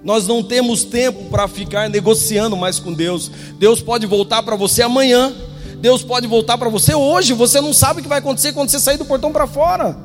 Nós 0.04 0.26
não 0.26 0.42
temos 0.42 0.85
tempo 0.85 1.30
para 1.30 1.49
ficar 1.49 1.88
negociando 1.88 2.59
mais 2.59 2.78
com 2.78 2.92
Deus. 2.92 3.30
Deus 3.59 3.80
pode 3.80 4.04
voltar 4.04 4.42
para 4.42 4.56
você 4.56 4.83
amanhã. 4.83 5.35
Deus 5.78 6.02
pode 6.02 6.26
voltar 6.26 6.59
para 6.59 6.68
você 6.68 6.94
hoje. 6.94 7.33
Você 7.33 7.59
não 7.62 7.73
sabe 7.73 8.00
o 8.00 8.02
que 8.02 8.09
vai 8.09 8.18
acontecer 8.18 8.52
quando 8.52 8.68
você 8.68 8.78
sair 8.78 8.99
do 8.99 9.06
portão 9.06 9.33
para 9.33 9.47
fora. 9.47 9.97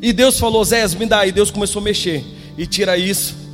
E 0.00 0.12
Deus 0.12 0.38
falou: 0.38 0.64
Zé, 0.64 0.86
me 0.88 1.06
dá. 1.06 1.26
E 1.26 1.32
Deus 1.32 1.50
começou 1.50 1.80
a 1.80 1.84
mexer. 1.84 2.24
E 2.56 2.66
tira 2.66 2.96
isso 2.96 3.48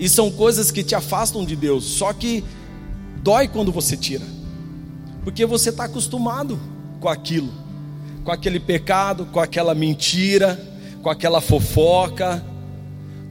e 0.00 0.08
são 0.08 0.30
coisas 0.30 0.70
que 0.70 0.82
te 0.82 0.94
afastam 0.94 1.44
de 1.44 1.54
Deus. 1.54 1.84
Só 1.84 2.10
que 2.14 2.42
dói 3.22 3.46
quando 3.46 3.70
você 3.70 3.96
tira, 3.96 4.24
porque 5.22 5.44
você 5.44 5.68
está 5.68 5.84
acostumado 5.84 6.58
com 6.98 7.08
aquilo, 7.08 7.52
com 8.24 8.32
aquele 8.32 8.58
pecado, 8.58 9.26
com 9.26 9.38
aquela 9.38 9.74
mentira, 9.74 10.58
com 11.02 11.10
aquela 11.10 11.42
fofoca, 11.42 12.42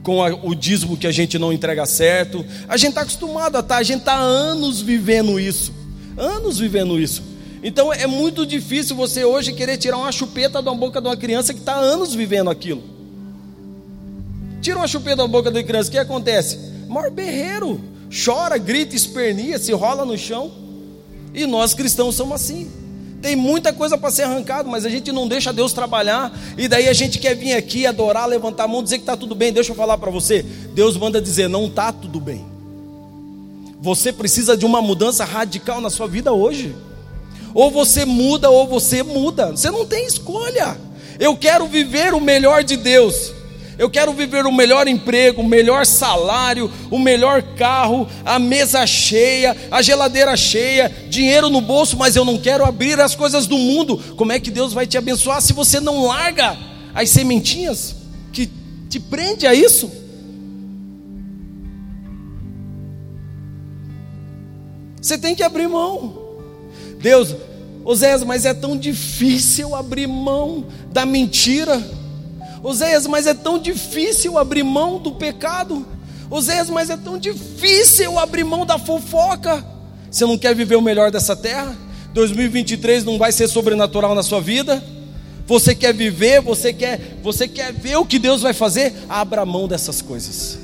com 0.04 0.22
a, 0.22 0.28
o 0.28 0.54
dízimo 0.54 0.96
que 0.96 1.08
a 1.08 1.12
gente 1.12 1.40
não 1.40 1.52
entrega 1.52 1.84
certo. 1.84 2.46
A 2.68 2.76
gente 2.76 2.90
está 2.90 3.00
acostumado 3.00 3.56
a 3.56 3.60
estar, 3.60 3.74
tá, 3.74 3.80
a 3.80 3.82
gente 3.82 4.00
está 4.00 4.16
anos 4.16 4.80
vivendo 4.80 5.40
isso, 5.40 5.72
anos 6.16 6.60
vivendo 6.60 7.00
isso. 7.00 7.29
Então 7.62 7.92
é 7.92 8.06
muito 8.06 8.46
difícil 8.46 8.96
você 8.96 9.24
hoje 9.24 9.52
querer 9.52 9.76
tirar 9.76 9.98
uma 9.98 10.12
chupeta 10.12 10.62
da 10.62 10.72
boca 10.72 11.00
de 11.00 11.08
uma 11.08 11.16
criança 11.16 11.52
que 11.52 11.60
está 11.60 11.74
anos 11.74 12.14
vivendo 12.14 12.48
aquilo. 12.48 12.82
Tira 14.62 14.76
uma 14.76 14.88
chupeta 14.88 15.16
da 15.16 15.28
boca 15.28 15.50
da 15.50 15.62
criança, 15.62 15.88
o 15.88 15.92
que 15.92 15.98
acontece? 15.98 16.58
Maior 16.88 17.10
berreiro, 17.10 17.80
chora, 18.24 18.58
grita, 18.58 18.94
espernia, 18.94 19.58
se 19.58 19.72
rola 19.72 20.04
no 20.04 20.16
chão. 20.16 20.50
E 21.34 21.46
nós 21.46 21.74
cristãos 21.74 22.14
somos 22.14 22.34
assim. 22.34 22.70
Tem 23.22 23.36
muita 23.36 23.72
coisa 23.72 23.98
para 23.98 24.10
ser 24.10 24.22
arrancado, 24.22 24.68
mas 24.68 24.86
a 24.86 24.88
gente 24.88 25.12
não 25.12 25.28
deixa 25.28 25.52
Deus 25.52 25.72
trabalhar. 25.72 26.32
E 26.56 26.66
daí 26.66 26.88
a 26.88 26.92
gente 26.92 27.18
quer 27.18 27.34
vir 27.34 27.52
aqui 27.52 27.86
adorar, 27.86 28.26
levantar 28.26 28.64
a 28.64 28.68
mão, 28.68 28.82
dizer 28.82 28.96
que 28.96 29.02
está 29.02 29.16
tudo 29.16 29.34
bem. 29.34 29.52
Deixa 29.52 29.72
eu 29.72 29.76
falar 29.76 29.98
para 29.98 30.10
você. 30.10 30.42
Deus 30.74 30.96
manda 30.96 31.20
dizer: 31.20 31.48
não 31.48 31.66
está 31.66 31.92
tudo 31.92 32.18
bem. 32.18 32.44
Você 33.80 34.12
precisa 34.12 34.56
de 34.56 34.64
uma 34.64 34.80
mudança 34.80 35.24
radical 35.24 35.80
na 35.80 35.90
sua 35.90 36.08
vida 36.08 36.32
hoje. 36.32 36.74
Ou 37.54 37.70
você 37.70 38.04
muda, 38.04 38.50
ou 38.50 38.66
você 38.66 39.02
muda. 39.02 39.50
Você 39.50 39.70
não 39.70 39.86
tem 39.86 40.06
escolha. 40.06 40.76
Eu 41.18 41.36
quero 41.36 41.66
viver 41.66 42.14
o 42.14 42.20
melhor 42.20 42.64
de 42.64 42.76
Deus. 42.76 43.32
Eu 43.80 43.88
quero 43.88 44.12
viver 44.12 44.44
o 44.44 44.52
melhor 44.52 44.86
emprego, 44.86 45.40
o 45.40 45.48
melhor 45.48 45.86
salário, 45.86 46.70
o 46.90 46.98
melhor 46.98 47.42
carro, 47.56 48.06
a 48.26 48.38
mesa 48.38 48.86
cheia, 48.86 49.56
a 49.70 49.80
geladeira 49.80 50.36
cheia, 50.36 50.94
dinheiro 51.08 51.48
no 51.48 51.62
bolso, 51.62 51.96
mas 51.96 52.14
eu 52.14 52.22
não 52.22 52.36
quero 52.36 52.62
abrir 52.62 53.00
as 53.00 53.14
coisas 53.14 53.46
do 53.46 53.56
mundo. 53.56 53.96
Como 54.16 54.32
é 54.32 54.38
que 54.38 54.50
Deus 54.50 54.74
vai 54.74 54.86
te 54.86 54.98
abençoar 54.98 55.40
se 55.40 55.54
você 55.54 55.80
não 55.80 56.04
larga 56.04 56.58
as 56.94 57.08
sementinhas 57.08 57.96
que 58.34 58.50
te 58.90 59.00
prende 59.00 59.46
a 59.46 59.54
isso? 59.54 59.90
Você 65.00 65.16
tem 65.16 65.34
que 65.34 65.42
abrir 65.42 65.68
mão. 65.68 66.29
Deus, 67.00 67.34
Oséias, 67.84 68.22
mas 68.22 68.44
é 68.44 68.52
tão 68.52 68.76
difícil 68.76 69.74
abrir 69.74 70.06
mão 70.06 70.66
da 70.92 71.06
mentira. 71.06 71.82
Oséias, 72.62 73.06
mas 73.06 73.26
é 73.26 73.34
tão 73.34 73.58
difícil 73.58 74.36
abrir 74.36 74.62
mão 74.62 74.98
do 74.98 75.12
pecado. 75.12 75.86
Oséias, 76.30 76.68
mas 76.68 76.90
é 76.90 76.96
tão 76.96 77.18
difícil 77.18 78.18
abrir 78.18 78.44
mão 78.44 78.66
da 78.66 78.78
fofoca. 78.78 79.64
Você 80.10 80.26
não 80.26 80.36
quer 80.36 80.54
viver 80.54 80.76
o 80.76 80.82
melhor 80.82 81.10
dessa 81.10 81.34
terra? 81.34 81.76
2023 82.12 83.04
não 83.04 83.16
vai 83.16 83.32
ser 83.32 83.48
sobrenatural 83.48 84.14
na 84.14 84.22
sua 84.22 84.40
vida? 84.40 84.82
Você 85.46 85.74
quer 85.74 85.94
viver, 85.94 86.40
você 86.40 86.72
quer, 86.72 87.18
você 87.22 87.48
quer 87.48 87.72
ver 87.72 87.96
o 87.96 88.04
que 88.04 88.18
Deus 88.18 88.42
vai 88.42 88.52
fazer? 88.52 88.94
Abra 89.08 89.44
mão 89.46 89.66
dessas 89.66 90.02
coisas. 90.02 90.58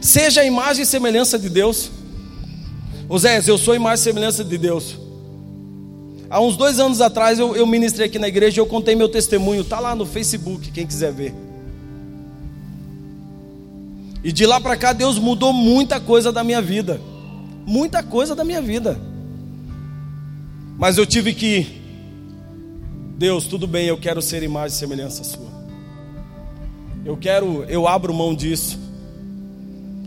Seja 0.00 0.40
a 0.40 0.44
imagem 0.44 0.82
e 0.82 0.86
semelhança 0.86 1.38
de 1.38 1.48
Deus. 1.48 1.90
Oséias, 3.08 3.46
eu 3.46 3.58
sou 3.58 3.74
a 3.74 3.76
imagem 3.76 4.00
e 4.00 4.04
semelhança 4.04 4.42
de 4.42 4.58
Deus. 4.58 4.96
Há 6.32 6.40
uns 6.40 6.56
dois 6.56 6.80
anos 6.80 7.02
atrás 7.02 7.38
eu, 7.38 7.54
eu 7.54 7.66
ministrei 7.66 8.06
aqui 8.06 8.18
na 8.18 8.26
igreja 8.26 8.58
e 8.58 8.60
eu 8.60 8.64
contei 8.64 8.94
meu 8.94 9.06
testemunho. 9.06 9.60
Está 9.60 9.78
lá 9.78 9.94
no 9.94 10.06
Facebook, 10.06 10.70
quem 10.70 10.86
quiser 10.86 11.12
ver. 11.12 11.34
E 14.24 14.32
de 14.32 14.46
lá 14.46 14.58
para 14.58 14.74
cá 14.74 14.94
Deus 14.94 15.18
mudou 15.18 15.52
muita 15.52 16.00
coisa 16.00 16.32
da 16.32 16.42
minha 16.42 16.62
vida. 16.62 16.98
Muita 17.66 18.02
coisa 18.02 18.34
da 18.34 18.44
minha 18.44 18.62
vida. 18.62 18.98
Mas 20.78 20.96
eu 20.96 21.04
tive 21.04 21.34
que 21.34 21.66
Deus, 23.18 23.44
tudo 23.44 23.66
bem, 23.66 23.88
eu 23.88 23.98
quero 23.98 24.22
ser 24.22 24.42
imagem 24.42 24.74
e 24.74 24.78
semelhança 24.78 25.22
sua. 25.22 25.52
Eu 27.04 27.14
quero, 27.14 27.64
eu 27.64 27.86
abro 27.86 28.14
mão 28.14 28.34
disso. 28.34 28.80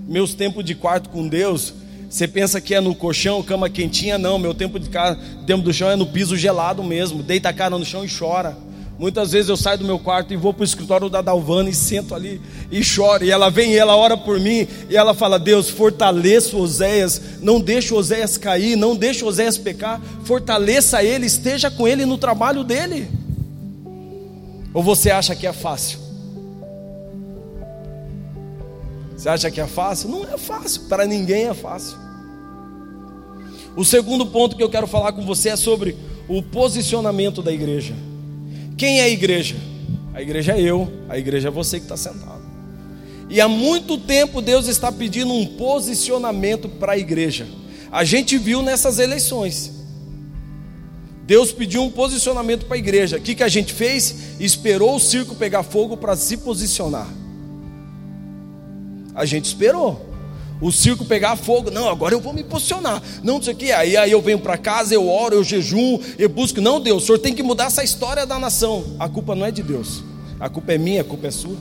Meus 0.08 0.34
tempos 0.34 0.66
de 0.66 0.74
quarto 0.74 1.08
com 1.10 1.28
Deus, 1.28 1.72
você 2.10 2.28
pensa 2.28 2.62
que 2.62 2.74
é 2.74 2.80
no 2.80 2.96
colchão, 2.96 3.42
cama 3.44 3.70
quentinha? 3.70 4.18
Não, 4.18 4.40
meu 4.40 4.54
tempo 4.54 4.80
de 4.80 4.90
casa, 4.90 5.20
tempo 5.46 5.64
do 5.64 5.74
chão 5.74 5.90
é 5.90 5.96
no 5.96 6.06
piso 6.06 6.38
gelado 6.38 6.84
mesmo. 6.84 7.22
Deita 7.22 7.50
a 7.50 7.54
cara 7.54 7.78
no 7.78 7.86
chão 7.86 8.06
e 8.06 8.10
chora. 8.10 8.56
Muitas 8.98 9.34
vezes 9.34 9.50
eu 9.50 9.58
saio 9.58 9.80
do 9.80 9.84
meu 9.84 10.00
quarto 10.00 10.34
e 10.34 10.38
vou 10.38 10.54
para 10.54 10.62
o 10.62 10.66
escritório 10.66 11.10
da 11.10 11.22
Dalvana 11.22 11.70
e 11.70 11.76
sento 11.76 12.16
ali 12.16 12.42
e 12.72 12.82
choro. 12.82 13.26
E 13.26 13.32
ela 13.32 13.50
vem 13.50 13.74
e 13.74 13.78
ela 13.78 13.96
ora 13.96 14.16
por 14.16 14.40
mim 14.40 14.66
e 14.90 14.96
ela 14.96 15.14
fala: 15.14 15.38
Deus, 15.38 15.70
fortaleça 15.70 16.56
Oséias, 16.56 17.22
não 17.42 17.60
deixe 17.60 17.94
Oséias 17.94 18.38
cair, 18.38 18.78
não 18.78 18.96
deixe 18.96 19.26
Oséias 19.26 19.58
pecar, 19.58 20.02
fortaleça 20.24 21.04
ele, 21.04 21.26
esteja 21.26 21.70
com 21.70 21.86
ele 21.86 22.06
no 22.06 22.18
trabalho 22.18 22.64
dele. 22.64 23.10
Ou 24.74 24.82
você 24.82 25.12
acha 25.12 25.36
que 25.36 25.46
é 25.46 25.52
fácil? 25.52 26.05
Você 29.26 29.30
acha 29.30 29.50
que 29.50 29.60
é 29.60 29.66
fácil? 29.66 30.08
Não 30.08 30.24
é 30.24 30.38
fácil, 30.38 30.82
para 30.82 31.04
ninguém 31.08 31.46
é 31.46 31.54
fácil. 31.56 31.98
O 33.76 33.84
segundo 33.84 34.28
ponto 34.28 34.56
que 34.56 34.62
eu 34.62 34.70
quero 34.70 34.86
falar 34.86 35.14
com 35.14 35.26
você 35.26 35.50
é 35.50 35.56
sobre 35.56 35.98
o 36.28 36.44
posicionamento 36.44 37.42
da 37.42 37.52
igreja. 37.52 37.96
Quem 38.78 39.00
é 39.00 39.06
a 39.06 39.10
igreja? 39.10 39.56
A 40.14 40.22
igreja 40.22 40.52
é 40.52 40.62
eu, 40.62 40.94
a 41.10 41.18
igreja 41.18 41.48
é 41.48 41.52
você 41.52 41.80
que 41.80 41.86
está 41.86 41.98
sentado. 41.98 42.44
E 43.28 43.42
há 43.42 43.48
muito 43.48 43.98
tempo 43.98 44.44
Deus 44.44 44.68
está 44.68 44.92
pedindo 44.92 45.34
um 45.34 45.58
posicionamento 45.58 46.70
para 46.70 46.92
a 46.92 46.98
igreja. 47.00 47.48
A 47.92 48.04
gente 48.04 48.38
viu 48.38 48.62
nessas 48.62 49.00
eleições. 49.00 49.72
Deus 51.26 51.52
pediu 51.52 51.82
um 51.82 51.90
posicionamento 51.90 52.68
para 52.68 52.76
a 52.76 52.78
igreja. 52.78 53.18
O 53.18 53.22
que, 53.22 53.34
que 53.34 53.42
a 53.42 53.48
gente 53.50 53.74
fez? 53.74 54.38
Esperou 54.40 54.96
o 54.96 55.00
circo 55.00 55.34
pegar 55.34 55.64
fogo 55.64 55.98
para 55.98 56.16
se 56.16 56.38
posicionar. 56.38 57.25
A 59.16 59.26
gente 59.26 59.46
esperou. 59.46 60.14
O 60.62 60.72
circo 60.72 61.04
pegar 61.04 61.36
fogo, 61.36 61.70
não, 61.70 61.90
agora 61.90 62.14
eu 62.14 62.22
vou 62.22 62.34
me 62.34 62.44
posicionar. 62.44 63.02
Não, 63.24 63.36
não 63.36 63.42
sei 63.42 63.54
o 63.54 63.58
que. 63.58 63.72
Aí, 63.72 63.98
aí 63.98 64.12
eu 64.12 64.22
venho 64.22 64.40
para 64.40 64.58
casa, 64.58 64.94
eu 64.94 65.08
oro, 65.08 65.36
eu 65.36 65.44
jejum, 65.44 66.00
eu 66.18 66.30
busco. 66.30 66.62
Não, 66.62 66.80
Deus, 66.80 67.04
o 67.04 67.06
senhor 67.06 67.20
tem 67.20 67.34
que 67.34 67.44
mudar 67.44 67.66
essa 67.66 67.84
história 67.84 68.26
da 68.26 68.40
nação. 68.40 68.96
A 69.00 69.10
culpa 69.10 69.36
não 69.36 69.46
é 69.46 69.52
de 69.52 69.62
Deus. 69.62 70.04
A 70.40 70.50
culpa 70.50 70.74
é 70.74 70.78
minha, 70.78 71.02
a 71.02 71.04
culpa 71.04 71.28
é 71.28 71.32
sua. 71.32 71.58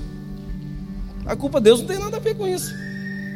A 1.26 1.34
culpa 1.34 1.60
de 1.60 1.64
Deus 1.64 1.80
não 1.80 1.86
tem 1.86 1.98
nada 1.98 2.16
a 2.16 2.20
ver 2.20 2.36
com 2.36 2.46
isso. 2.46 2.72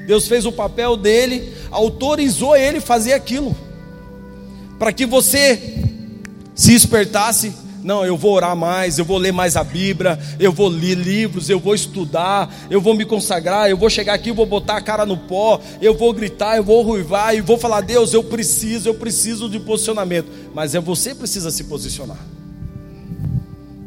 Deus 0.07 0.27
fez 0.27 0.47
o 0.47 0.53
papel 0.53 0.97
dele, 0.97 1.53
autorizou 1.71 2.57
ele 2.57 2.81
fazer 2.81 3.13
aquilo. 3.13 3.55
Para 4.79 4.93
que 4.93 5.05
você 5.05 5.85
se 6.55 6.73
espertasse 6.73 7.53
não, 7.83 8.05
eu 8.05 8.17
vou 8.17 8.33
orar 8.33 8.57
mais, 8.57 8.99
eu 8.99 9.05
vou 9.05 9.19
ler 9.19 9.33
mais 9.33 9.57
a 9.57 9.63
Bíblia, 9.63 10.19
eu 10.39 10.53
vou 10.53 10.69
ler 10.69 10.95
livros, 10.95 11.49
eu 11.49 11.61
vou 11.61 11.75
estudar, 11.75 12.53
eu 12.71 12.81
vou 12.81 12.95
me 12.95 13.05
consagrar, 13.05 13.71
eu 13.71 13.77
vou 13.77 13.89
chegar 13.89 14.15
aqui, 14.15 14.33
vou 14.33 14.47
botar 14.47 14.77
a 14.77 14.81
cara 14.81 15.07
no 15.07 15.17
pó, 15.17 15.61
eu 15.81 15.97
vou 15.97 16.13
gritar, 16.13 16.57
eu 16.57 16.65
vou 16.65 16.83
ruivar 16.83 17.35
e 17.35 17.41
vou 17.41 17.59
falar: 17.59 17.81
Deus, 17.81 18.13
eu 18.13 18.25
preciso, 18.25 18.89
eu 18.89 18.95
preciso 18.95 19.49
de 19.49 19.61
posicionamento. 19.61 20.29
Mas 20.55 20.75
é 20.75 20.81
você 20.81 21.11
que 21.11 21.17
precisa 21.17 21.51
se 21.51 21.65
posicionar. 21.65 22.19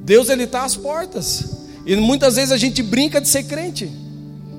Deus 0.03 0.29
ele 0.29 0.43
está 0.43 0.63
às 0.63 0.75
portas. 0.75 1.59
E 1.85 1.95
muitas 1.95 2.35
vezes 2.35 2.51
a 2.51 2.57
gente 2.57 2.81
brinca 2.83 3.19
de 3.19 3.27
ser 3.27 3.43
crente. 3.43 3.91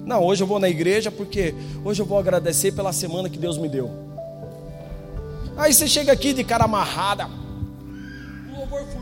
Não, 0.04 0.22
hoje 0.24 0.42
eu 0.42 0.46
vou 0.46 0.58
na 0.58 0.68
igreja 0.68 1.10
porque 1.10 1.54
hoje 1.84 2.02
eu 2.02 2.06
vou 2.06 2.18
agradecer 2.18 2.72
pela 2.72 2.92
semana 2.92 3.28
que 3.28 3.38
Deus 3.38 3.56
me 3.56 3.68
deu. 3.68 3.90
Aí 5.56 5.72
você 5.72 5.86
chega 5.86 6.12
aqui 6.12 6.32
de 6.32 6.42
cara 6.42 6.64
amarrada, 6.64 7.28
louvor 8.52 8.84
fluindo 8.86 9.01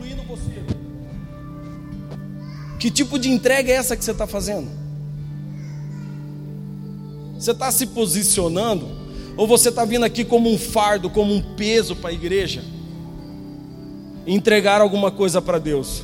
Que 2.81 2.89
tipo 2.89 3.19
de 3.19 3.29
entrega 3.29 3.71
é 3.71 3.75
essa 3.75 3.95
que 3.95 4.03
você 4.03 4.09
está 4.09 4.25
fazendo? 4.25 4.67
Você 7.37 7.51
está 7.51 7.71
se 7.71 7.85
posicionando? 7.85 8.87
Ou 9.37 9.45
você 9.45 9.69
está 9.69 9.85
vindo 9.85 10.03
aqui 10.03 10.25
como 10.25 10.51
um 10.51 10.57
fardo, 10.57 11.07
como 11.07 11.31
um 11.31 11.43
peso 11.55 11.95
para 11.95 12.09
a 12.09 12.13
igreja? 12.13 12.63
Entregar 14.25 14.81
alguma 14.81 15.11
coisa 15.11 15.39
para 15.39 15.59
Deus. 15.59 16.03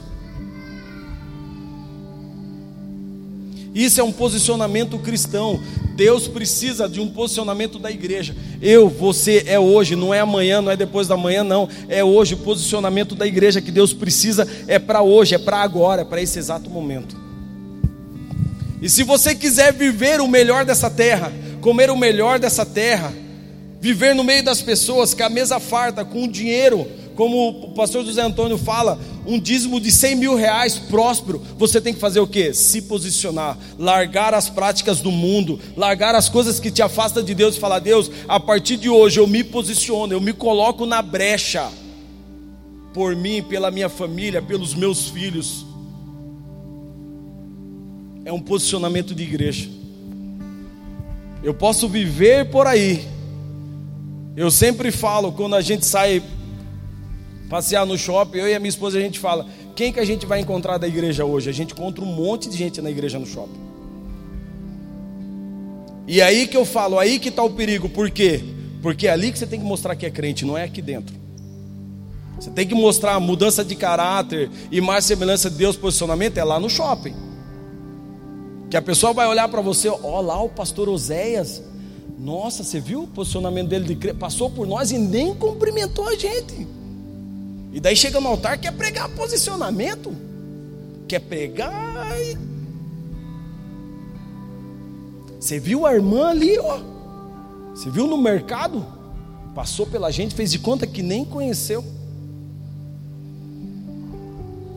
Isso 3.74 4.00
é 4.00 4.04
um 4.04 4.12
posicionamento 4.12 4.98
cristão. 5.00 5.60
Deus 5.96 6.28
precisa 6.28 6.88
de 6.88 7.00
um 7.00 7.08
posicionamento 7.08 7.80
da 7.80 7.90
igreja. 7.90 8.36
Eu, 8.62 8.88
você 8.88 9.44
é 9.48 9.60
hoje, 9.60 9.96
não 9.96 10.14
é 10.14 10.20
amanhã, 10.20 10.62
não 10.62 10.72
é 10.72 10.78
depois 10.78 11.08
da 11.08 11.18
manhã, 11.18 11.44
não. 11.44 11.68
É 11.90 12.04
hoje. 12.04 12.36
O 12.36 12.38
posicionamento 12.38 13.16
da 13.16 13.26
igreja 13.26 13.62
que 13.62 13.72
Deus 13.72 13.94
precisa 13.94 14.48
é 14.68 14.78
para 14.78 15.02
hoje, 15.02 15.36
é 15.36 15.40
para 15.40 15.58
agora, 15.58 16.04
é 16.04 16.06
para 16.06 16.22
esse 16.22 16.38
exato 16.38 16.70
momento. 16.70 17.18
E 18.82 18.90
se 18.90 19.04
você 19.04 19.34
quiser 19.34 19.74
viver 19.74 20.22
o 20.22 20.28
melhor 20.28 20.64
dessa 20.64 20.90
terra, 20.90 21.32
comer 21.62 21.90
o 21.90 21.98
melhor 21.98 22.38
dessa 22.38 22.66
terra, 22.66 23.12
viver 23.82 24.14
no 24.14 24.24
meio 24.24 24.44
das 24.44 24.62
pessoas, 24.62 25.14
com 25.14 25.24
a 25.24 25.30
mesa 25.30 25.60
farta, 25.60 26.06
com 26.06 26.26
o 26.26 26.28
dinheiro, 26.28 26.88
como 27.18 27.50
o 27.50 27.72
pastor 27.72 28.06
José 28.06 28.22
Antônio 28.22 28.60
fala, 28.60 29.00
um 29.26 29.40
dízimo 29.40 29.82
de 29.82 29.92
100 29.92 30.16
mil 30.18 30.36
reais 30.36 30.78
próspero, 30.78 31.42
você 31.58 31.82
tem 31.82 31.92
que 31.92 32.00
fazer 32.00 32.20
o 32.20 32.28
que? 32.28 32.54
Se 32.54 32.84
posicionar, 32.84 33.58
largar 33.80 34.36
as 34.36 34.52
práticas 34.52 35.02
do 35.02 35.12
mundo, 35.12 35.60
largar 35.76 36.14
as 36.14 36.30
coisas 36.30 36.60
que 36.60 36.70
te 36.70 36.84
afastam 36.84 37.24
de 37.24 37.34
Deus 37.34 37.58
e 37.58 37.60
falar: 37.60 37.80
Deus, 37.80 38.12
a 38.28 38.40
partir 38.40 38.78
de 38.78 38.88
hoje 38.88 39.20
eu 39.20 39.26
me 39.26 39.44
posiciono, 39.44 40.14
eu 40.14 40.22
me 40.22 40.32
coloco 40.32 40.86
na 40.86 41.02
brecha, 41.02 41.72
por 42.94 43.16
mim, 43.16 43.42
pela 43.42 43.72
minha 43.72 43.90
família, 43.90 44.40
pelos 44.40 44.76
meus 44.76 45.10
filhos. 45.10 45.66
É 48.24 48.32
um 48.32 48.40
posicionamento 48.40 49.16
de 49.16 49.24
igreja. 49.24 49.68
Eu 51.42 51.56
posso 51.56 51.90
viver 51.90 52.52
por 52.52 52.68
aí. 52.68 53.08
Eu 54.36 54.52
sempre 54.52 54.92
falo, 54.92 55.32
quando 55.32 55.56
a 55.56 55.62
gente 55.62 55.84
sai 55.84 56.22
passear 57.50 57.86
no 57.86 57.98
shopping, 57.98 58.40
eu 58.40 58.48
e 58.48 58.56
a 58.56 58.60
minha 58.60 58.70
esposa 58.70 58.98
a 58.98 59.02
gente 59.02 59.20
fala: 59.20 59.46
quem 59.76 59.92
que 59.92 60.00
a 60.00 60.06
gente 60.06 60.26
vai 60.26 60.40
encontrar 60.40 60.78
da 60.78 60.88
igreja 60.88 61.26
hoje? 61.26 61.50
A 61.50 61.54
gente 61.54 61.74
encontra 61.74 62.04
um 62.04 62.08
monte 62.08 62.50
de 62.50 62.58
gente 62.58 62.82
na 62.82 62.90
igreja 62.90 63.20
no 63.20 63.26
shopping. 63.26 63.68
E 66.08 66.22
aí 66.22 66.48
que 66.48 66.56
eu 66.56 66.66
falo, 66.66 66.98
aí 66.98 67.20
que 67.20 67.30
está 67.30 67.44
o 67.44 67.50
perigo, 67.50 67.90
por 67.90 68.10
quê? 68.10 68.42
Porque 68.82 69.08
é 69.08 69.12
ali 69.12 69.32
que 69.32 69.38
você 69.38 69.46
tem 69.46 69.60
que 69.60 69.66
mostrar 69.66 69.96
que 69.96 70.06
é 70.06 70.10
crente, 70.10 70.46
não 70.46 70.58
é 70.58 70.64
aqui 70.64 70.82
dentro. 70.82 71.14
Você 72.40 72.50
tem 72.52 72.68
que 72.68 72.76
mostrar 72.76 73.20
mudança 73.20 73.66
de 73.66 73.76
caráter 73.76 74.50
e 74.72 74.80
mais 74.80 75.04
semelhança 75.04 75.50
de 75.50 75.58
Deus, 75.58 75.76
posicionamento, 75.76 76.38
é 76.38 76.44
lá 76.44 76.60
no 76.60 76.70
shopping. 76.70 77.14
Que 78.70 78.78
a 78.78 78.82
pessoa 78.82 79.12
vai 79.12 79.28
olhar 79.28 79.48
para 79.50 79.62
você, 79.62 79.90
ó 79.90 80.22
lá 80.22 80.42
o 80.42 80.50
pastor 80.50 80.88
Oséias. 80.88 81.64
Nossa, 82.18 82.64
você 82.64 82.80
viu 82.80 83.04
o 83.04 83.08
posicionamento 83.08 83.68
dele 83.68 83.96
de 83.96 84.14
passou 84.14 84.50
por 84.50 84.66
nós 84.66 84.92
e 84.92 84.98
nem 84.98 85.34
cumprimentou 85.34 86.08
a 86.08 86.16
gente. 86.16 86.68
E 87.72 87.80
daí 87.80 87.96
chega 87.96 88.20
no 88.20 88.28
altar, 88.28 88.58
quer 88.58 88.72
pregar 88.72 89.10
posicionamento, 89.10 90.16
quer 91.08 91.20
pregar. 91.20 92.08
Você 95.40 95.60
viu 95.60 95.86
a 95.86 95.94
irmã 95.94 96.30
ali, 96.30 96.58
ó. 96.60 96.80
Você 97.74 97.90
viu 97.90 98.08
no 98.08 98.18
mercado? 98.18 98.86
Passou 99.54 99.86
pela 99.86 100.12
gente, 100.12 100.36
fez 100.36 100.52
de 100.52 100.60
conta 100.60 100.88
que 100.88 101.04
nem 101.04 101.24
conheceu. 101.24 101.84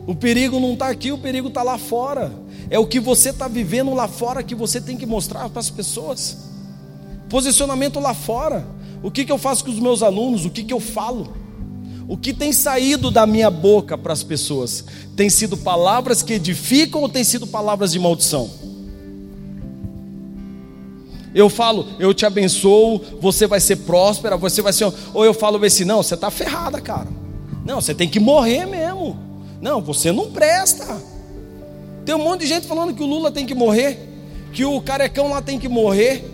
O 0.05 0.15
perigo 0.15 0.59
não 0.59 0.73
está 0.73 0.89
aqui, 0.89 1.11
o 1.11 1.17
perigo 1.17 1.47
está 1.47 1.63
lá 1.63 1.77
fora. 1.77 2.31
É 2.69 2.77
o 2.77 2.87
que 2.87 2.99
você 2.99 3.29
está 3.29 3.47
vivendo 3.47 3.93
lá 3.93 4.07
fora 4.07 4.43
que 4.43 4.55
você 4.55 4.79
tem 4.79 4.97
que 4.97 5.05
mostrar 5.05 5.49
para 5.49 5.59
as 5.59 5.69
pessoas. 5.69 6.37
Posicionamento 7.29 7.99
lá 7.99 8.13
fora. 8.13 8.65
O 9.03 9.09
que, 9.09 9.25
que 9.25 9.31
eu 9.31 9.37
faço 9.37 9.63
com 9.63 9.71
os 9.71 9.79
meus 9.79 10.03
alunos? 10.03 10.45
O 10.45 10.49
que, 10.49 10.63
que 10.63 10.73
eu 10.73 10.79
falo? 10.79 11.33
O 12.11 12.17
que 12.17 12.33
tem 12.33 12.51
saído 12.51 13.09
da 13.09 13.25
minha 13.25 13.49
boca 13.49 13.97
para 13.97 14.11
as 14.11 14.21
pessoas? 14.21 14.83
Tem 15.15 15.29
sido 15.29 15.55
palavras 15.55 16.21
que 16.21 16.33
edificam 16.33 16.99
ou 16.99 17.07
tem 17.07 17.23
sido 17.23 17.47
palavras 17.47 17.93
de 17.93 17.99
maldição? 17.99 18.49
Eu 21.33 21.47
falo, 21.49 21.87
eu 21.99 22.13
te 22.13 22.25
abençoo, 22.25 23.01
você 23.21 23.47
vai 23.47 23.61
ser 23.61 23.77
próspera, 23.77 24.35
você 24.35 24.61
vai 24.61 24.73
ser. 24.73 24.91
Ou 25.13 25.23
eu 25.23 25.33
falo 25.33 25.63
assim, 25.63 25.85
não, 25.85 26.03
você 26.03 26.15
está 26.15 26.29
ferrada, 26.29 26.81
cara. 26.81 27.07
Não, 27.63 27.79
você 27.79 27.95
tem 27.95 28.09
que 28.09 28.19
morrer 28.19 28.65
mesmo. 28.65 29.17
Não, 29.61 29.79
você 29.79 30.11
não 30.11 30.29
presta. 30.31 31.01
Tem 32.05 32.13
um 32.13 32.21
monte 32.25 32.41
de 32.41 32.47
gente 32.47 32.67
falando 32.67 32.93
que 32.93 33.01
o 33.01 33.07
Lula 33.07 33.31
tem 33.31 33.45
que 33.45 33.55
morrer, 33.55 33.97
que 34.51 34.65
o 34.65 34.81
carecão 34.81 35.29
lá 35.29 35.41
tem 35.41 35.57
que 35.57 35.69
morrer. 35.69 36.29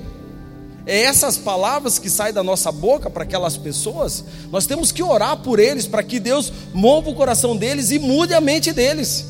É 0.88 1.02
essas 1.02 1.38
palavras 1.38 2.00
que 2.00 2.10
saem 2.10 2.34
da 2.34 2.41
nossa 2.41 2.71
boca 2.71 3.10
para 3.10 3.23
aquelas 3.23 3.58
pessoas, 3.58 4.23
nós 4.50 4.65
temos 4.65 4.89
que 4.89 5.04
orar 5.04 5.36
por 5.36 5.60
eles 5.60 5.86
para 5.86 6.02
que 6.02 6.17
Deus 6.17 6.52
mova 6.73 7.10
o 7.10 7.13
coração 7.13 7.58
deles 7.58 7.91
e 7.91 8.00
mude 8.00 8.34
a 8.34 8.39
mente 8.39 8.71
deles. 8.71 9.26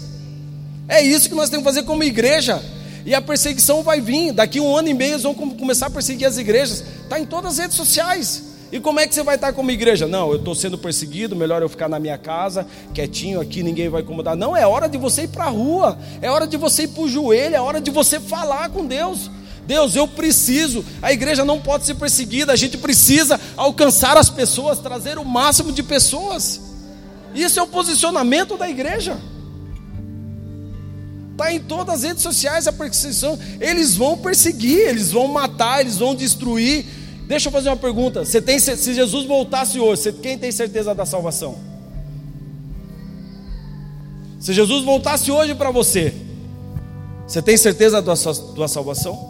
É 0.87 1.01
isso 1.01 1.27
que 1.27 1.33
nós 1.33 1.49
temos 1.49 1.65
que 1.65 1.73
fazer 1.73 1.83
como 1.83 2.03
igreja. 2.03 2.63
E 3.07 3.15
a 3.15 3.21
perseguição 3.21 3.81
vai 3.81 3.99
vir. 3.99 4.33
Daqui 4.33 4.59
um 4.59 4.77
ano 4.77 4.89
e 4.89 4.93
meio 4.93 5.13
eles 5.13 5.23
vão 5.23 5.33
começar 5.33 5.87
a 5.87 5.89
perseguir 5.89 6.27
as 6.27 6.37
igrejas. 6.37 6.83
Está 7.03 7.19
em 7.19 7.25
todas 7.25 7.53
as 7.53 7.57
redes 7.57 7.75
sociais. 7.75 8.43
E 8.71 8.79
como 8.79 8.99
é 8.99 9.07
que 9.07 9.15
você 9.15 9.23
vai 9.23 9.35
estar 9.35 9.51
como 9.51 9.71
igreja? 9.71 10.07
Não, 10.07 10.29
eu 10.29 10.37
estou 10.37 10.53
sendo 10.53 10.77
perseguido, 10.77 11.35
melhor 11.35 11.61
eu 11.61 11.69
ficar 11.69 11.87
na 11.89 11.99
minha 11.99 12.17
casa, 12.17 12.67
quietinho 12.93 13.39
aqui, 13.39 13.63
ninguém 13.63 13.89
vai 13.89 14.01
incomodar. 14.01 14.35
Não, 14.35 14.55
é 14.55 14.67
hora 14.67 14.87
de 14.87 14.97
você 14.97 15.23
ir 15.23 15.29
para 15.29 15.45
a 15.45 15.49
rua, 15.49 15.97
é 16.21 16.29
hora 16.29 16.45
de 16.45 16.57
você 16.57 16.83
ir 16.83 16.89
para 16.89 17.01
o 17.01 17.07
joelho, 17.07 17.55
é 17.55 17.61
hora 17.61 17.79
de 17.79 17.89
você 17.89 18.19
falar 18.19 18.69
com 18.69 18.85
Deus. 18.85 19.31
Deus, 19.67 19.95
eu 19.95 20.07
preciso. 20.07 20.83
A 21.01 21.11
igreja 21.11 21.43
não 21.43 21.59
pode 21.59 21.85
ser 21.85 21.95
perseguida, 21.95 22.53
a 22.53 22.55
gente 22.55 22.77
precisa 22.77 23.39
alcançar 23.57 24.17
as 24.17 24.29
pessoas, 24.29 24.79
trazer 24.79 25.19
o 25.19 25.25
máximo 25.25 25.73
de 25.73 25.83
pessoas. 25.83 26.61
Isso 27.35 27.59
é 27.59 27.63
o 27.63 27.67
posicionamento 27.67 28.57
da 28.57 28.69
igreja. 28.69 29.19
Está 31.33 31.53
em 31.53 31.59
todas 31.59 31.95
as 31.95 32.03
redes 32.03 32.23
sociais 32.23 32.65
a 32.65 32.71
perseguição. 32.71 33.37
Eles 33.59 33.95
vão 33.95 34.17
perseguir, 34.17 34.79
eles 34.79 35.11
vão 35.11 35.27
matar, 35.27 35.81
eles 35.81 35.97
vão 35.97 36.15
destruir. 36.15 36.85
Deixa 37.27 37.49
eu 37.49 37.51
fazer 37.51 37.67
uma 37.67 37.77
pergunta. 37.77 38.23
Você 38.23 38.41
tem, 38.41 38.57
se 38.57 38.93
Jesus 38.93 39.25
voltasse 39.25 39.77
hoje, 39.77 40.01
você, 40.01 40.13
quem 40.13 40.37
tem 40.37 40.51
certeza 40.51 40.95
da 40.95 41.05
salvação? 41.05 41.59
Se 44.39 44.53
Jesus 44.53 44.85
voltasse 44.85 45.29
hoje 45.29 45.53
para 45.53 45.71
você, 45.71 46.13
você 47.27 47.41
tem 47.41 47.57
certeza 47.57 48.01
da 48.01 48.15
sua, 48.15 48.33
da 48.33 48.39
sua 48.39 48.67
salvação? 48.69 49.26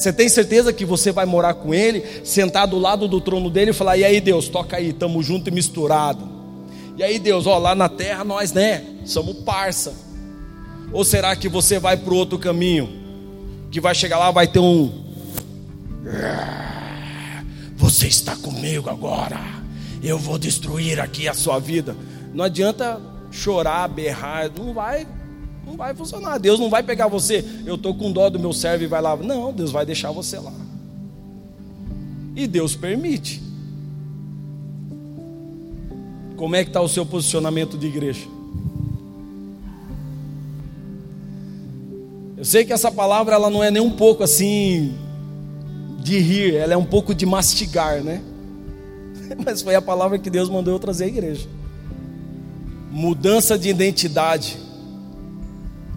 Você 0.00 0.12
tem 0.14 0.30
certeza 0.30 0.72
que 0.72 0.84
você 0.84 1.12
vai 1.12 1.26
morar 1.26 1.52
com 1.52 1.74
ele, 1.74 2.02
sentar 2.24 2.66
do 2.66 2.78
lado 2.78 3.06
do 3.06 3.20
trono 3.20 3.50
dele 3.50 3.72
e 3.72 3.74
falar: 3.74 3.98
"E 3.98 4.04
aí, 4.04 4.18
Deus, 4.18 4.48
toca 4.48 4.78
aí, 4.78 4.94
tamo 4.94 5.22
junto 5.22 5.48
e 5.48 5.50
misturado". 5.52 6.26
E 6.96 7.02
aí, 7.02 7.18
Deus, 7.18 7.46
ó, 7.46 7.58
lá 7.58 7.74
na 7.74 7.88
terra 7.88 8.24
nós, 8.24 8.52
né, 8.52 8.82
somos 9.04 9.36
parça. 9.40 9.92
Ou 10.90 11.04
será 11.04 11.36
que 11.36 11.48
você 11.48 11.78
vai 11.78 11.98
para 11.98 12.14
outro 12.14 12.38
caminho? 12.38 12.88
Que 13.70 13.80
vai 13.80 13.94
chegar 13.94 14.18
lá, 14.18 14.30
vai 14.30 14.46
ter 14.46 14.58
um 14.58 14.90
Você 17.76 18.06
está 18.06 18.34
comigo 18.36 18.88
agora. 18.88 19.38
Eu 20.02 20.18
vou 20.18 20.38
destruir 20.38 20.98
aqui 20.98 21.28
a 21.28 21.34
sua 21.34 21.58
vida. 21.58 21.94
Não 22.32 22.44
adianta 22.44 23.00
chorar, 23.30 23.86
berrar, 23.88 24.50
não 24.56 24.72
vai 24.72 25.06
não 25.70 25.76
vai 25.76 25.94
funcionar. 25.94 26.38
Deus 26.38 26.58
não 26.58 26.68
vai 26.68 26.82
pegar 26.82 27.06
você, 27.06 27.44
eu 27.64 27.76
estou 27.76 27.94
com 27.94 28.10
dó 28.10 28.28
do 28.28 28.38
meu 28.38 28.52
servo 28.52 28.84
e 28.84 28.86
vai 28.86 29.00
lá. 29.00 29.16
Não, 29.16 29.52
Deus 29.52 29.70
vai 29.70 29.86
deixar 29.86 30.10
você 30.10 30.38
lá. 30.38 30.52
E 32.34 32.46
Deus 32.46 32.74
permite. 32.74 33.40
Como 36.36 36.56
é 36.56 36.64
que 36.64 36.70
está 36.70 36.80
o 36.80 36.88
seu 36.88 37.06
posicionamento 37.06 37.78
de 37.78 37.86
igreja? 37.86 38.26
Eu 42.36 42.44
sei 42.44 42.64
que 42.64 42.72
essa 42.72 42.90
palavra 42.90 43.34
ela 43.34 43.50
não 43.50 43.62
é 43.62 43.70
nem 43.70 43.82
um 43.82 43.90
pouco 43.90 44.22
assim 44.22 44.94
de 45.98 46.18
rir, 46.18 46.54
ela 46.56 46.72
é 46.72 46.76
um 46.76 46.84
pouco 46.84 47.14
de 47.14 47.26
mastigar, 47.26 48.02
né? 48.02 48.22
Mas 49.44 49.60
foi 49.60 49.74
a 49.74 49.82
palavra 49.82 50.18
que 50.18 50.30
Deus 50.30 50.48
mandou 50.48 50.72
eu 50.72 50.78
trazer 50.80 51.04
à 51.04 51.08
igreja. 51.08 51.46
Mudança 52.90 53.58
de 53.58 53.68
identidade 53.68 54.58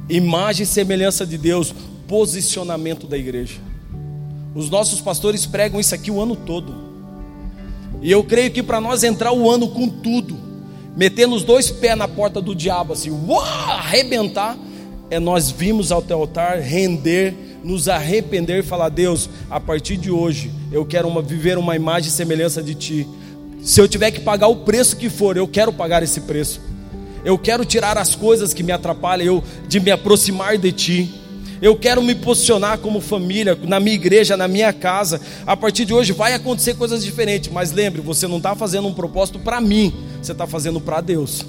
imagem 0.09 0.63
e 0.63 0.67
semelhança 0.67 1.25
de 1.25 1.37
Deus, 1.37 1.73
posicionamento 2.07 3.07
da 3.07 3.17
igreja. 3.17 3.59
Os 4.55 4.69
nossos 4.69 5.01
pastores 5.01 5.45
pregam 5.45 5.79
isso 5.79 5.95
aqui 5.95 6.11
o 6.11 6.21
ano 6.21 6.35
todo. 6.35 6.75
E 8.01 8.11
eu 8.11 8.23
creio 8.23 8.51
que 8.51 8.61
para 8.61 8.81
nós 8.81 9.03
entrar 9.03 9.31
o 9.31 9.49
ano 9.49 9.69
com 9.69 9.87
tudo, 9.87 10.37
metendo 10.95 11.35
os 11.35 11.43
dois 11.43 11.71
pés 11.71 11.97
na 11.97 12.07
porta 12.07 12.41
do 12.41 12.53
diabo, 12.53 12.93
assim, 12.93 13.09
uau, 13.09 13.41
arrebentar, 13.41 14.57
é 15.09 15.19
nós 15.19 15.49
vimos 15.49 15.91
ao 15.91 16.01
teu 16.01 16.19
altar 16.19 16.59
render, 16.59 17.33
nos 17.63 17.87
arrepender 17.87 18.59
e 18.59 18.63
falar: 18.63 18.89
Deus, 18.89 19.29
a 19.49 19.59
partir 19.59 19.95
de 19.97 20.11
hoje 20.11 20.51
eu 20.71 20.85
quero 20.85 21.07
uma, 21.07 21.21
viver 21.21 21.57
uma 21.57 21.75
imagem 21.75 22.09
e 22.09 22.11
semelhança 22.11 22.61
de 22.61 22.75
Ti. 22.75 23.07
Se 23.61 23.79
eu 23.79 23.87
tiver 23.87 24.11
que 24.11 24.19
pagar 24.19 24.47
o 24.47 24.57
preço 24.57 24.97
que 24.97 25.09
for, 25.09 25.37
eu 25.37 25.47
quero 25.47 25.71
pagar 25.71 26.03
esse 26.03 26.21
preço. 26.21 26.59
Eu 27.25 27.37
quero 27.37 27.63
tirar 27.63 27.97
as 27.97 28.15
coisas 28.15 28.53
que 28.53 28.63
me 28.63 28.71
atrapalham 28.71 29.25
eu 29.25 29.43
de 29.67 29.79
me 29.79 29.91
aproximar 29.91 30.57
de 30.57 30.71
ti. 30.71 31.13
Eu 31.61 31.77
quero 31.77 32.03
me 32.03 32.13
posicionar 32.13 32.77
como 32.79 32.99
família, 32.99 33.57
na 33.63 33.79
minha 33.79 33.95
igreja, 33.95 34.35
na 34.35 34.49
minha 34.49 34.73
casa. 34.73 35.21
A 35.45 35.55
partir 35.55 35.85
de 35.85 35.93
hoje 35.93 36.11
vai 36.11 36.33
acontecer 36.33 36.73
coisas 36.73 37.03
diferentes, 37.03 37.49
mas 37.51 37.71
lembre, 37.71 38.01
você 38.01 38.27
não 38.27 38.37
está 38.37 38.53
fazendo 38.53 38.87
um 38.89 38.93
propósito 38.93 39.39
para 39.39 39.61
mim, 39.61 39.93
você 40.21 40.33
está 40.33 40.45
fazendo 40.45 40.81
para 40.81 40.99
Deus. 40.99 41.45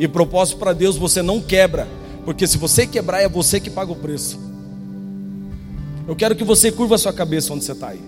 E 0.00 0.08
propósito 0.08 0.58
para 0.58 0.72
Deus 0.72 0.96
você 0.96 1.22
não 1.22 1.40
quebra, 1.40 1.86
porque 2.24 2.44
se 2.44 2.58
você 2.58 2.88
quebrar 2.88 3.22
é 3.22 3.28
você 3.28 3.60
que 3.60 3.70
paga 3.70 3.92
o 3.92 3.96
preço. 3.96 4.40
Eu 6.08 6.16
quero 6.16 6.34
que 6.34 6.42
você 6.42 6.72
curva 6.72 6.98
sua 6.98 7.12
cabeça 7.12 7.52
onde 7.52 7.64
você 7.64 7.72
está 7.72 7.88
aí. 7.90 8.00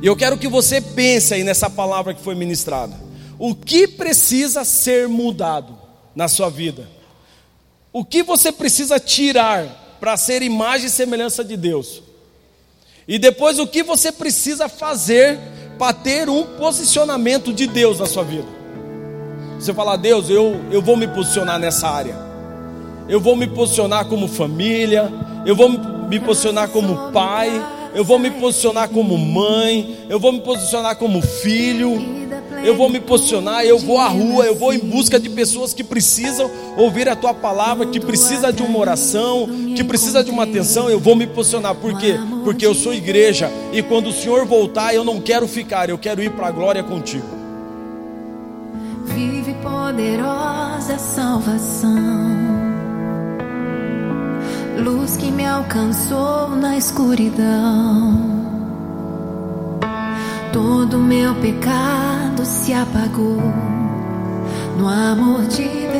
E 0.00 0.06
eu 0.06 0.14
quero 0.14 0.38
que 0.38 0.46
você 0.46 0.80
pense 0.80 1.34
aí 1.34 1.42
nessa 1.42 1.68
palavra 1.68 2.14
que 2.14 2.22
foi 2.22 2.36
ministrada. 2.36 3.09
O 3.42 3.54
que 3.54 3.88
precisa 3.88 4.66
ser 4.66 5.08
mudado 5.08 5.72
na 6.14 6.28
sua 6.28 6.50
vida? 6.50 6.86
O 7.90 8.04
que 8.04 8.22
você 8.22 8.52
precisa 8.52 9.00
tirar 9.00 9.96
para 9.98 10.14
ser 10.18 10.42
imagem 10.42 10.88
e 10.88 10.90
semelhança 10.90 11.42
de 11.42 11.56
Deus? 11.56 12.02
E 13.08 13.18
depois 13.18 13.58
o 13.58 13.66
que 13.66 13.82
você 13.82 14.12
precisa 14.12 14.68
fazer 14.68 15.38
para 15.78 15.94
ter 15.94 16.28
um 16.28 16.42
posicionamento 16.58 17.50
de 17.50 17.66
Deus 17.66 17.98
na 17.98 18.04
sua 18.04 18.24
vida? 18.24 18.46
Você 19.58 19.72
fala, 19.72 19.96
Deus, 19.96 20.28
eu, 20.28 20.60
eu 20.70 20.82
vou 20.82 20.94
me 20.94 21.08
posicionar 21.08 21.58
nessa 21.58 21.88
área. 21.88 22.18
Eu 23.08 23.22
vou 23.22 23.34
me 23.34 23.46
posicionar 23.46 24.04
como 24.04 24.28
família, 24.28 25.10
eu 25.46 25.56
vou 25.56 25.70
me 25.70 26.20
posicionar 26.20 26.68
como 26.68 27.10
pai, 27.10 27.50
eu 27.94 28.04
vou 28.04 28.18
me 28.18 28.30
posicionar 28.32 28.90
como 28.90 29.16
mãe, 29.16 30.06
eu 30.10 30.20
vou 30.20 30.30
me 30.30 30.42
posicionar 30.42 30.96
como 30.96 31.22
filho 31.22 32.19
eu 32.64 32.76
vou 32.76 32.88
me 32.88 33.00
posicionar, 33.00 33.64
eu 33.64 33.78
vou 33.78 33.98
à 33.98 34.08
rua, 34.08 34.44
eu 34.44 34.54
vou 34.54 34.72
em 34.72 34.78
busca 34.78 35.18
de 35.18 35.28
pessoas 35.30 35.72
que 35.72 35.82
precisam 35.82 36.50
ouvir 36.76 37.08
a 37.08 37.16
tua 37.16 37.32
palavra, 37.32 37.86
que 37.86 37.98
precisa 37.98 38.52
de 38.52 38.62
uma 38.62 38.78
oração, 38.78 39.48
que 39.74 39.82
precisa 39.82 40.22
de 40.22 40.30
uma 40.30 40.44
atenção, 40.44 40.90
eu 40.90 41.00
vou 41.00 41.16
me 41.16 41.26
posicionar. 41.26 41.74
Por 41.74 41.96
quê? 41.98 42.18
Porque 42.44 42.64
eu 42.64 42.74
sou 42.74 42.92
igreja 42.92 43.50
e 43.72 43.82
quando 43.82 44.08
o 44.08 44.12
Senhor 44.12 44.44
voltar, 44.44 44.94
eu 44.94 45.04
não 45.04 45.20
quero 45.20 45.48
ficar, 45.48 45.88
eu 45.88 45.98
quero 45.98 46.22
ir 46.22 46.30
para 46.30 46.48
a 46.48 46.50
glória 46.50 46.82
contigo. 46.82 47.26
Vive 49.06 49.54
poderosa 49.54 50.98
salvação. 50.98 52.20
Luz 54.78 55.16
que 55.16 55.30
me 55.30 55.46
alcançou 55.46 56.50
na 56.50 56.76
escuridão. 56.76 58.40
Todo 60.52 60.98
meu 60.98 61.34
pecado 61.36 62.29
se 62.44 62.72
apagou 62.72 63.40
no 64.76 64.88
amor 64.88 65.42
de 65.46 65.62
Deus. 65.62 65.90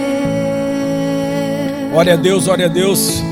Olha 1.94 2.14
a 2.14 2.16
Deus, 2.16 2.48
olha 2.48 2.66
a 2.66 2.68
Deus. 2.68 3.22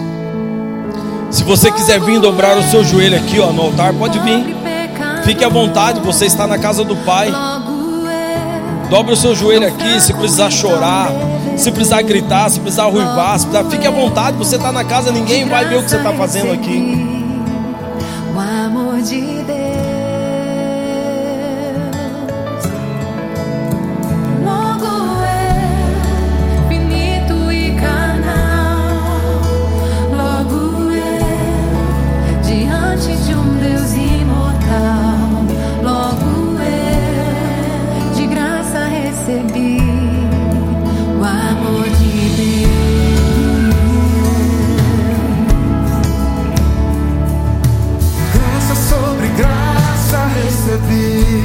Se 1.30 1.44
você 1.44 1.70
quiser 1.70 2.00
vir 2.00 2.20
dobrar 2.20 2.56
o 2.56 2.62
seu 2.64 2.82
joelho 2.84 3.16
aqui 3.16 3.38
ó, 3.38 3.52
no 3.52 3.62
altar, 3.62 3.92
pode 3.94 4.18
vir. 4.18 4.56
Fique 5.24 5.44
à 5.44 5.48
vontade, 5.48 6.00
você 6.00 6.26
está 6.26 6.46
na 6.46 6.58
casa 6.58 6.84
do 6.84 6.96
Pai. 6.96 7.30
Dobre 8.90 9.12
o 9.12 9.16
seu 9.16 9.34
joelho 9.34 9.68
aqui, 9.68 10.00
se 10.00 10.14
precisar 10.14 10.50
chorar, 10.50 11.10
se 11.56 11.70
precisar 11.70 12.00
gritar, 12.02 12.48
se 12.50 12.58
precisar 12.58 12.86
ruivar, 12.86 13.38
se 13.38 13.46
precisar, 13.46 13.70
fique 13.70 13.86
à 13.86 13.90
vontade, 13.90 14.38
você 14.38 14.56
está 14.56 14.72
na 14.72 14.82
casa, 14.82 15.12
ninguém 15.12 15.46
vai 15.46 15.66
ver 15.66 15.76
o 15.76 15.82
que 15.82 15.90
você 15.90 15.96
está 15.96 16.12
fazendo 16.14 16.52
aqui. 16.52 17.06
O 18.34 18.38
amor 18.38 19.02
de 19.02 19.20
Deus. 19.20 19.97
recebi. 50.68 51.37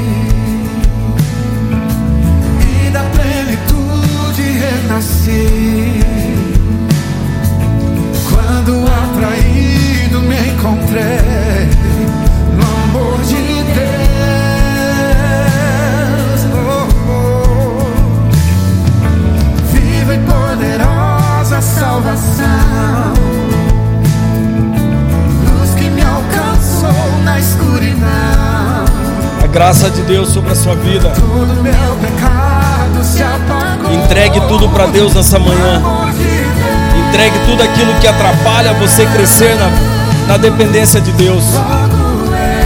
Graça 29.64 29.90
de 29.90 30.02
Deus 30.02 30.28
sobre 30.28 30.52
a 30.52 30.56
sua 30.56 30.76
vida. 30.76 31.14
Entregue 33.94 34.42
tudo 34.50 34.68
para 34.68 34.88
Deus 34.88 35.14
nessa 35.14 35.40
manhã. 35.40 35.82
Entregue 37.08 37.40
tudo 37.46 37.64
aquilo 37.64 37.94
que 38.02 38.06
atrapalha 38.06 38.74
você 38.74 39.06
crescer 39.06 39.56
na, 39.56 39.70
na 40.28 40.38
dependência 40.38 41.00
de 41.00 41.14
Deus. 41.14 41.46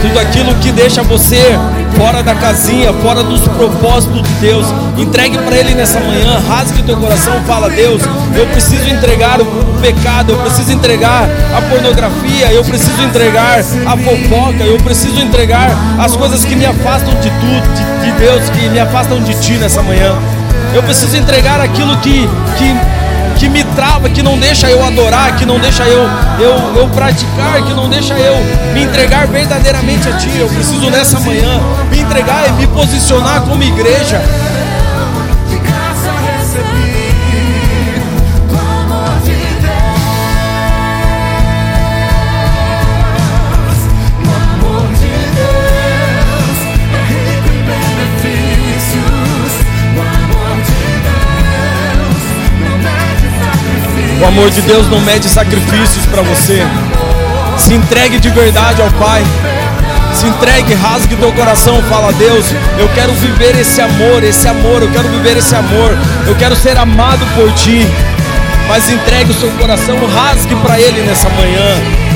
Tudo 0.00 0.18
aquilo 0.20 0.54
que 0.56 0.70
deixa 0.70 1.02
você 1.02 1.58
fora 1.96 2.22
da 2.22 2.34
casinha, 2.34 2.92
fora 2.92 3.22
dos 3.22 3.40
propósitos 3.48 4.22
de 4.22 4.34
Deus. 4.34 4.66
Entregue 4.96 5.38
para 5.38 5.56
Ele 5.56 5.74
nessa 5.74 5.98
manhã, 6.00 6.40
rasgue 6.48 6.82
teu 6.82 6.96
coração, 6.96 7.34
fala: 7.46 7.68
Deus, 7.68 8.02
eu 8.36 8.46
preciso 8.46 8.88
entregar 8.88 9.40
o 9.40 9.46
pecado, 9.80 10.32
eu 10.32 10.38
preciso 10.38 10.72
entregar 10.72 11.28
a 11.56 11.60
pornografia, 11.62 12.52
eu 12.52 12.64
preciso 12.64 13.02
entregar 13.02 13.58
a 13.58 13.96
fofoca, 13.96 14.64
eu 14.64 14.76
preciso 14.78 15.20
entregar 15.20 15.70
as 15.98 16.16
coisas 16.16 16.44
que 16.44 16.54
me 16.54 16.66
afastam 16.66 17.14
de 17.20 17.30
tudo, 17.30 17.74
de, 17.74 18.04
de 18.04 18.18
Deus, 18.18 18.48
que 18.50 18.68
me 18.68 18.78
afastam 18.78 19.20
de 19.22 19.34
Ti 19.34 19.52
nessa 19.52 19.82
manhã. 19.82 20.16
Eu 20.74 20.82
preciso 20.82 21.16
entregar 21.16 21.60
aquilo 21.60 21.96
que, 21.98 22.28
que 22.58 22.97
que 23.38 23.48
me 23.48 23.62
trava, 23.62 24.10
que 24.10 24.22
não 24.22 24.36
deixa 24.36 24.68
eu 24.68 24.84
adorar, 24.84 25.36
que 25.36 25.46
não 25.46 25.60
deixa 25.60 25.84
eu, 25.84 26.08
eu, 26.40 26.76
eu 26.76 26.88
praticar, 26.88 27.62
que 27.64 27.72
não 27.72 27.88
deixa 27.88 28.14
eu 28.14 28.36
me 28.74 28.82
entregar 28.82 29.26
verdadeiramente 29.28 30.08
a 30.08 30.16
Ti. 30.16 30.30
Eu 30.38 30.48
preciso 30.48 30.90
nessa 30.90 31.20
manhã 31.20 31.60
me 31.90 32.00
entregar 32.00 32.48
e 32.48 32.52
me 32.52 32.66
posicionar 32.66 33.42
como 33.42 33.62
igreja 33.62 34.20
O 54.20 54.24
amor 54.26 54.50
de 54.50 54.60
Deus 54.62 54.88
não 54.88 55.00
mede 55.00 55.28
sacrifícios 55.28 56.04
para 56.06 56.22
você. 56.22 56.60
Se 57.56 57.74
entregue 57.74 58.18
de 58.18 58.30
verdade 58.30 58.82
ao 58.82 58.90
Pai. 58.92 59.22
Se 60.12 60.26
entregue, 60.26 60.74
rasgue 60.74 61.14
teu 61.16 61.32
coração, 61.32 61.80
fala 61.82 62.12
Deus, 62.14 62.46
eu 62.78 62.88
quero 62.94 63.12
viver 63.12 63.56
esse 63.56 63.80
amor, 63.80 64.24
esse 64.24 64.48
amor, 64.48 64.82
eu 64.82 64.90
quero 64.90 65.08
viver 65.08 65.36
esse 65.36 65.54
amor. 65.54 65.96
Eu 66.26 66.34
quero 66.34 66.56
ser 66.56 66.76
amado 66.76 67.24
por 67.36 67.52
ti. 67.52 67.86
Mas 68.66 68.90
entregue 68.90 69.30
o 69.30 69.34
seu 69.34 69.50
coração, 69.52 69.96
rasgue 70.12 70.54
para 70.56 70.80
ele 70.80 71.00
nessa 71.02 71.28
manhã. 71.30 72.07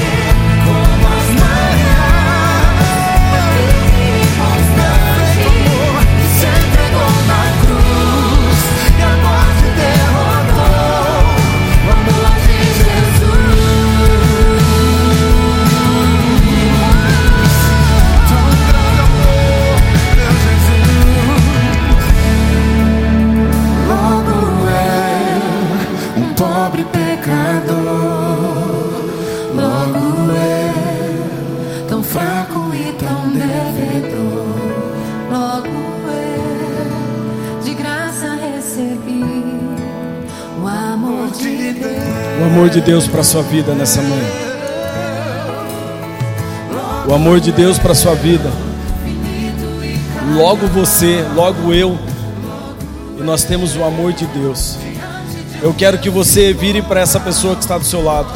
e 32.74 32.92
tão 32.92 33.26
é 33.26 33.72
devedor. 33.72 34.46
Logo 35.30 35.68
eu 36.08 37.62
de 37.62 37.74
graça 37.74 38.34
recebi 38.34 39.24
o 40.62 40.66
amor 40.66 41.30
de 41.30 41.72
Deus. 41.74 42.02
O 42.40 42.44
amor 42.44 42.70
de 42.70 42.80
Deus 42.80 43.06
para 43.06 43.22
sua 43.22 43.42
vida 43.42 43.74
nessa 43.74 44.00
manhã. 44.00 44.52
O 47.06 47.14
amor 47.14 47.40
de 47.40 47.52
Deus 47.52 47.78
para 47.78 47.94
sua 47.94 48.14
vida. 48.14 48.50
Logo 50.34 50.66
você, 50.68 51.24
logo 51.34 51.74
eu. 51.74 51.98
E 53.18 53.22
nós 53.22 53.44
temos 53.44 53.76
o 53.76 53.84
amor 53.84 54.12
de 54.12 54.24
Deus. 54.26 54.78
Eu 55.60 55.74
quero 55.74 55.98
que 55.98 56.08
você 56.08 56.52
vire 56.52 56.80
para 56.80 57.00
essa 57.00 57.20
pessoa 57.20 57.54
que 57.54 57.62
está 57.62 57.76
do 57.76 57.84
seu 57.84 58.02
lado. 58.02 58.32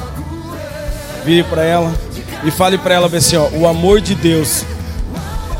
Vire 1.24 1.42
para 1.44 1.64
ela 1.64 2.05
e 2.44 2.50
fale 2.50 2.78
para 2.78 2.94
ela 2.94 3.06
assim, 3.14 3.36
ó, 3.36 3.48
o 3.48 3.66
amor 3.66 4.00
de 4.00 4.14
Deus 4.14 4.64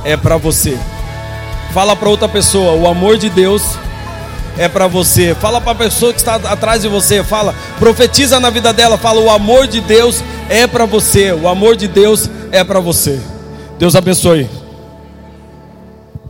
é 0.04 0.16
para 0.16 0.36
você. 0.36 0.78
Fala 1.72 1.94
para 1.94 2.08
outra 2.08 2.28
pessoa, 2.28 2.72
o 2.72 2.86
amor 2.88 3.18
de 3.18 3.28
Deus 3.28 3.62
é 4.58 4.68
para 4.68 4.86
você. 4.86 5.34
Fala 5.34 5.60
para 5.60 5.72
a 5.72 5.76
pessoa 5.76 6.12
que 6.12 6.18
está 6.18 6.36
atrás 6.36 6.82
de 6.82 6.88
você, 6.88 7.22
fala, 7.22 7.54
profetiza 7.78 8.40
na 8.40 8.50
vida 8.50 8.72
dela, 8.72 8.96
fala, 8.96 9.20
o 9.20 9.30
amor 9.30 9.66
de 9.66 9.80
Deus 9.80 10.22
é 10.48 10.66
para 10.66 10.86
você. 10.86 11.32
O 11.32 11.48
amor 11.48 11.76
de 11.76 11.88
Deus 11.88 12.30
é 12.52 12.62
para 12.64 12.80
você. 12.80 13.20
Deus 13.78 13.94
abençoe. 13.94 14.65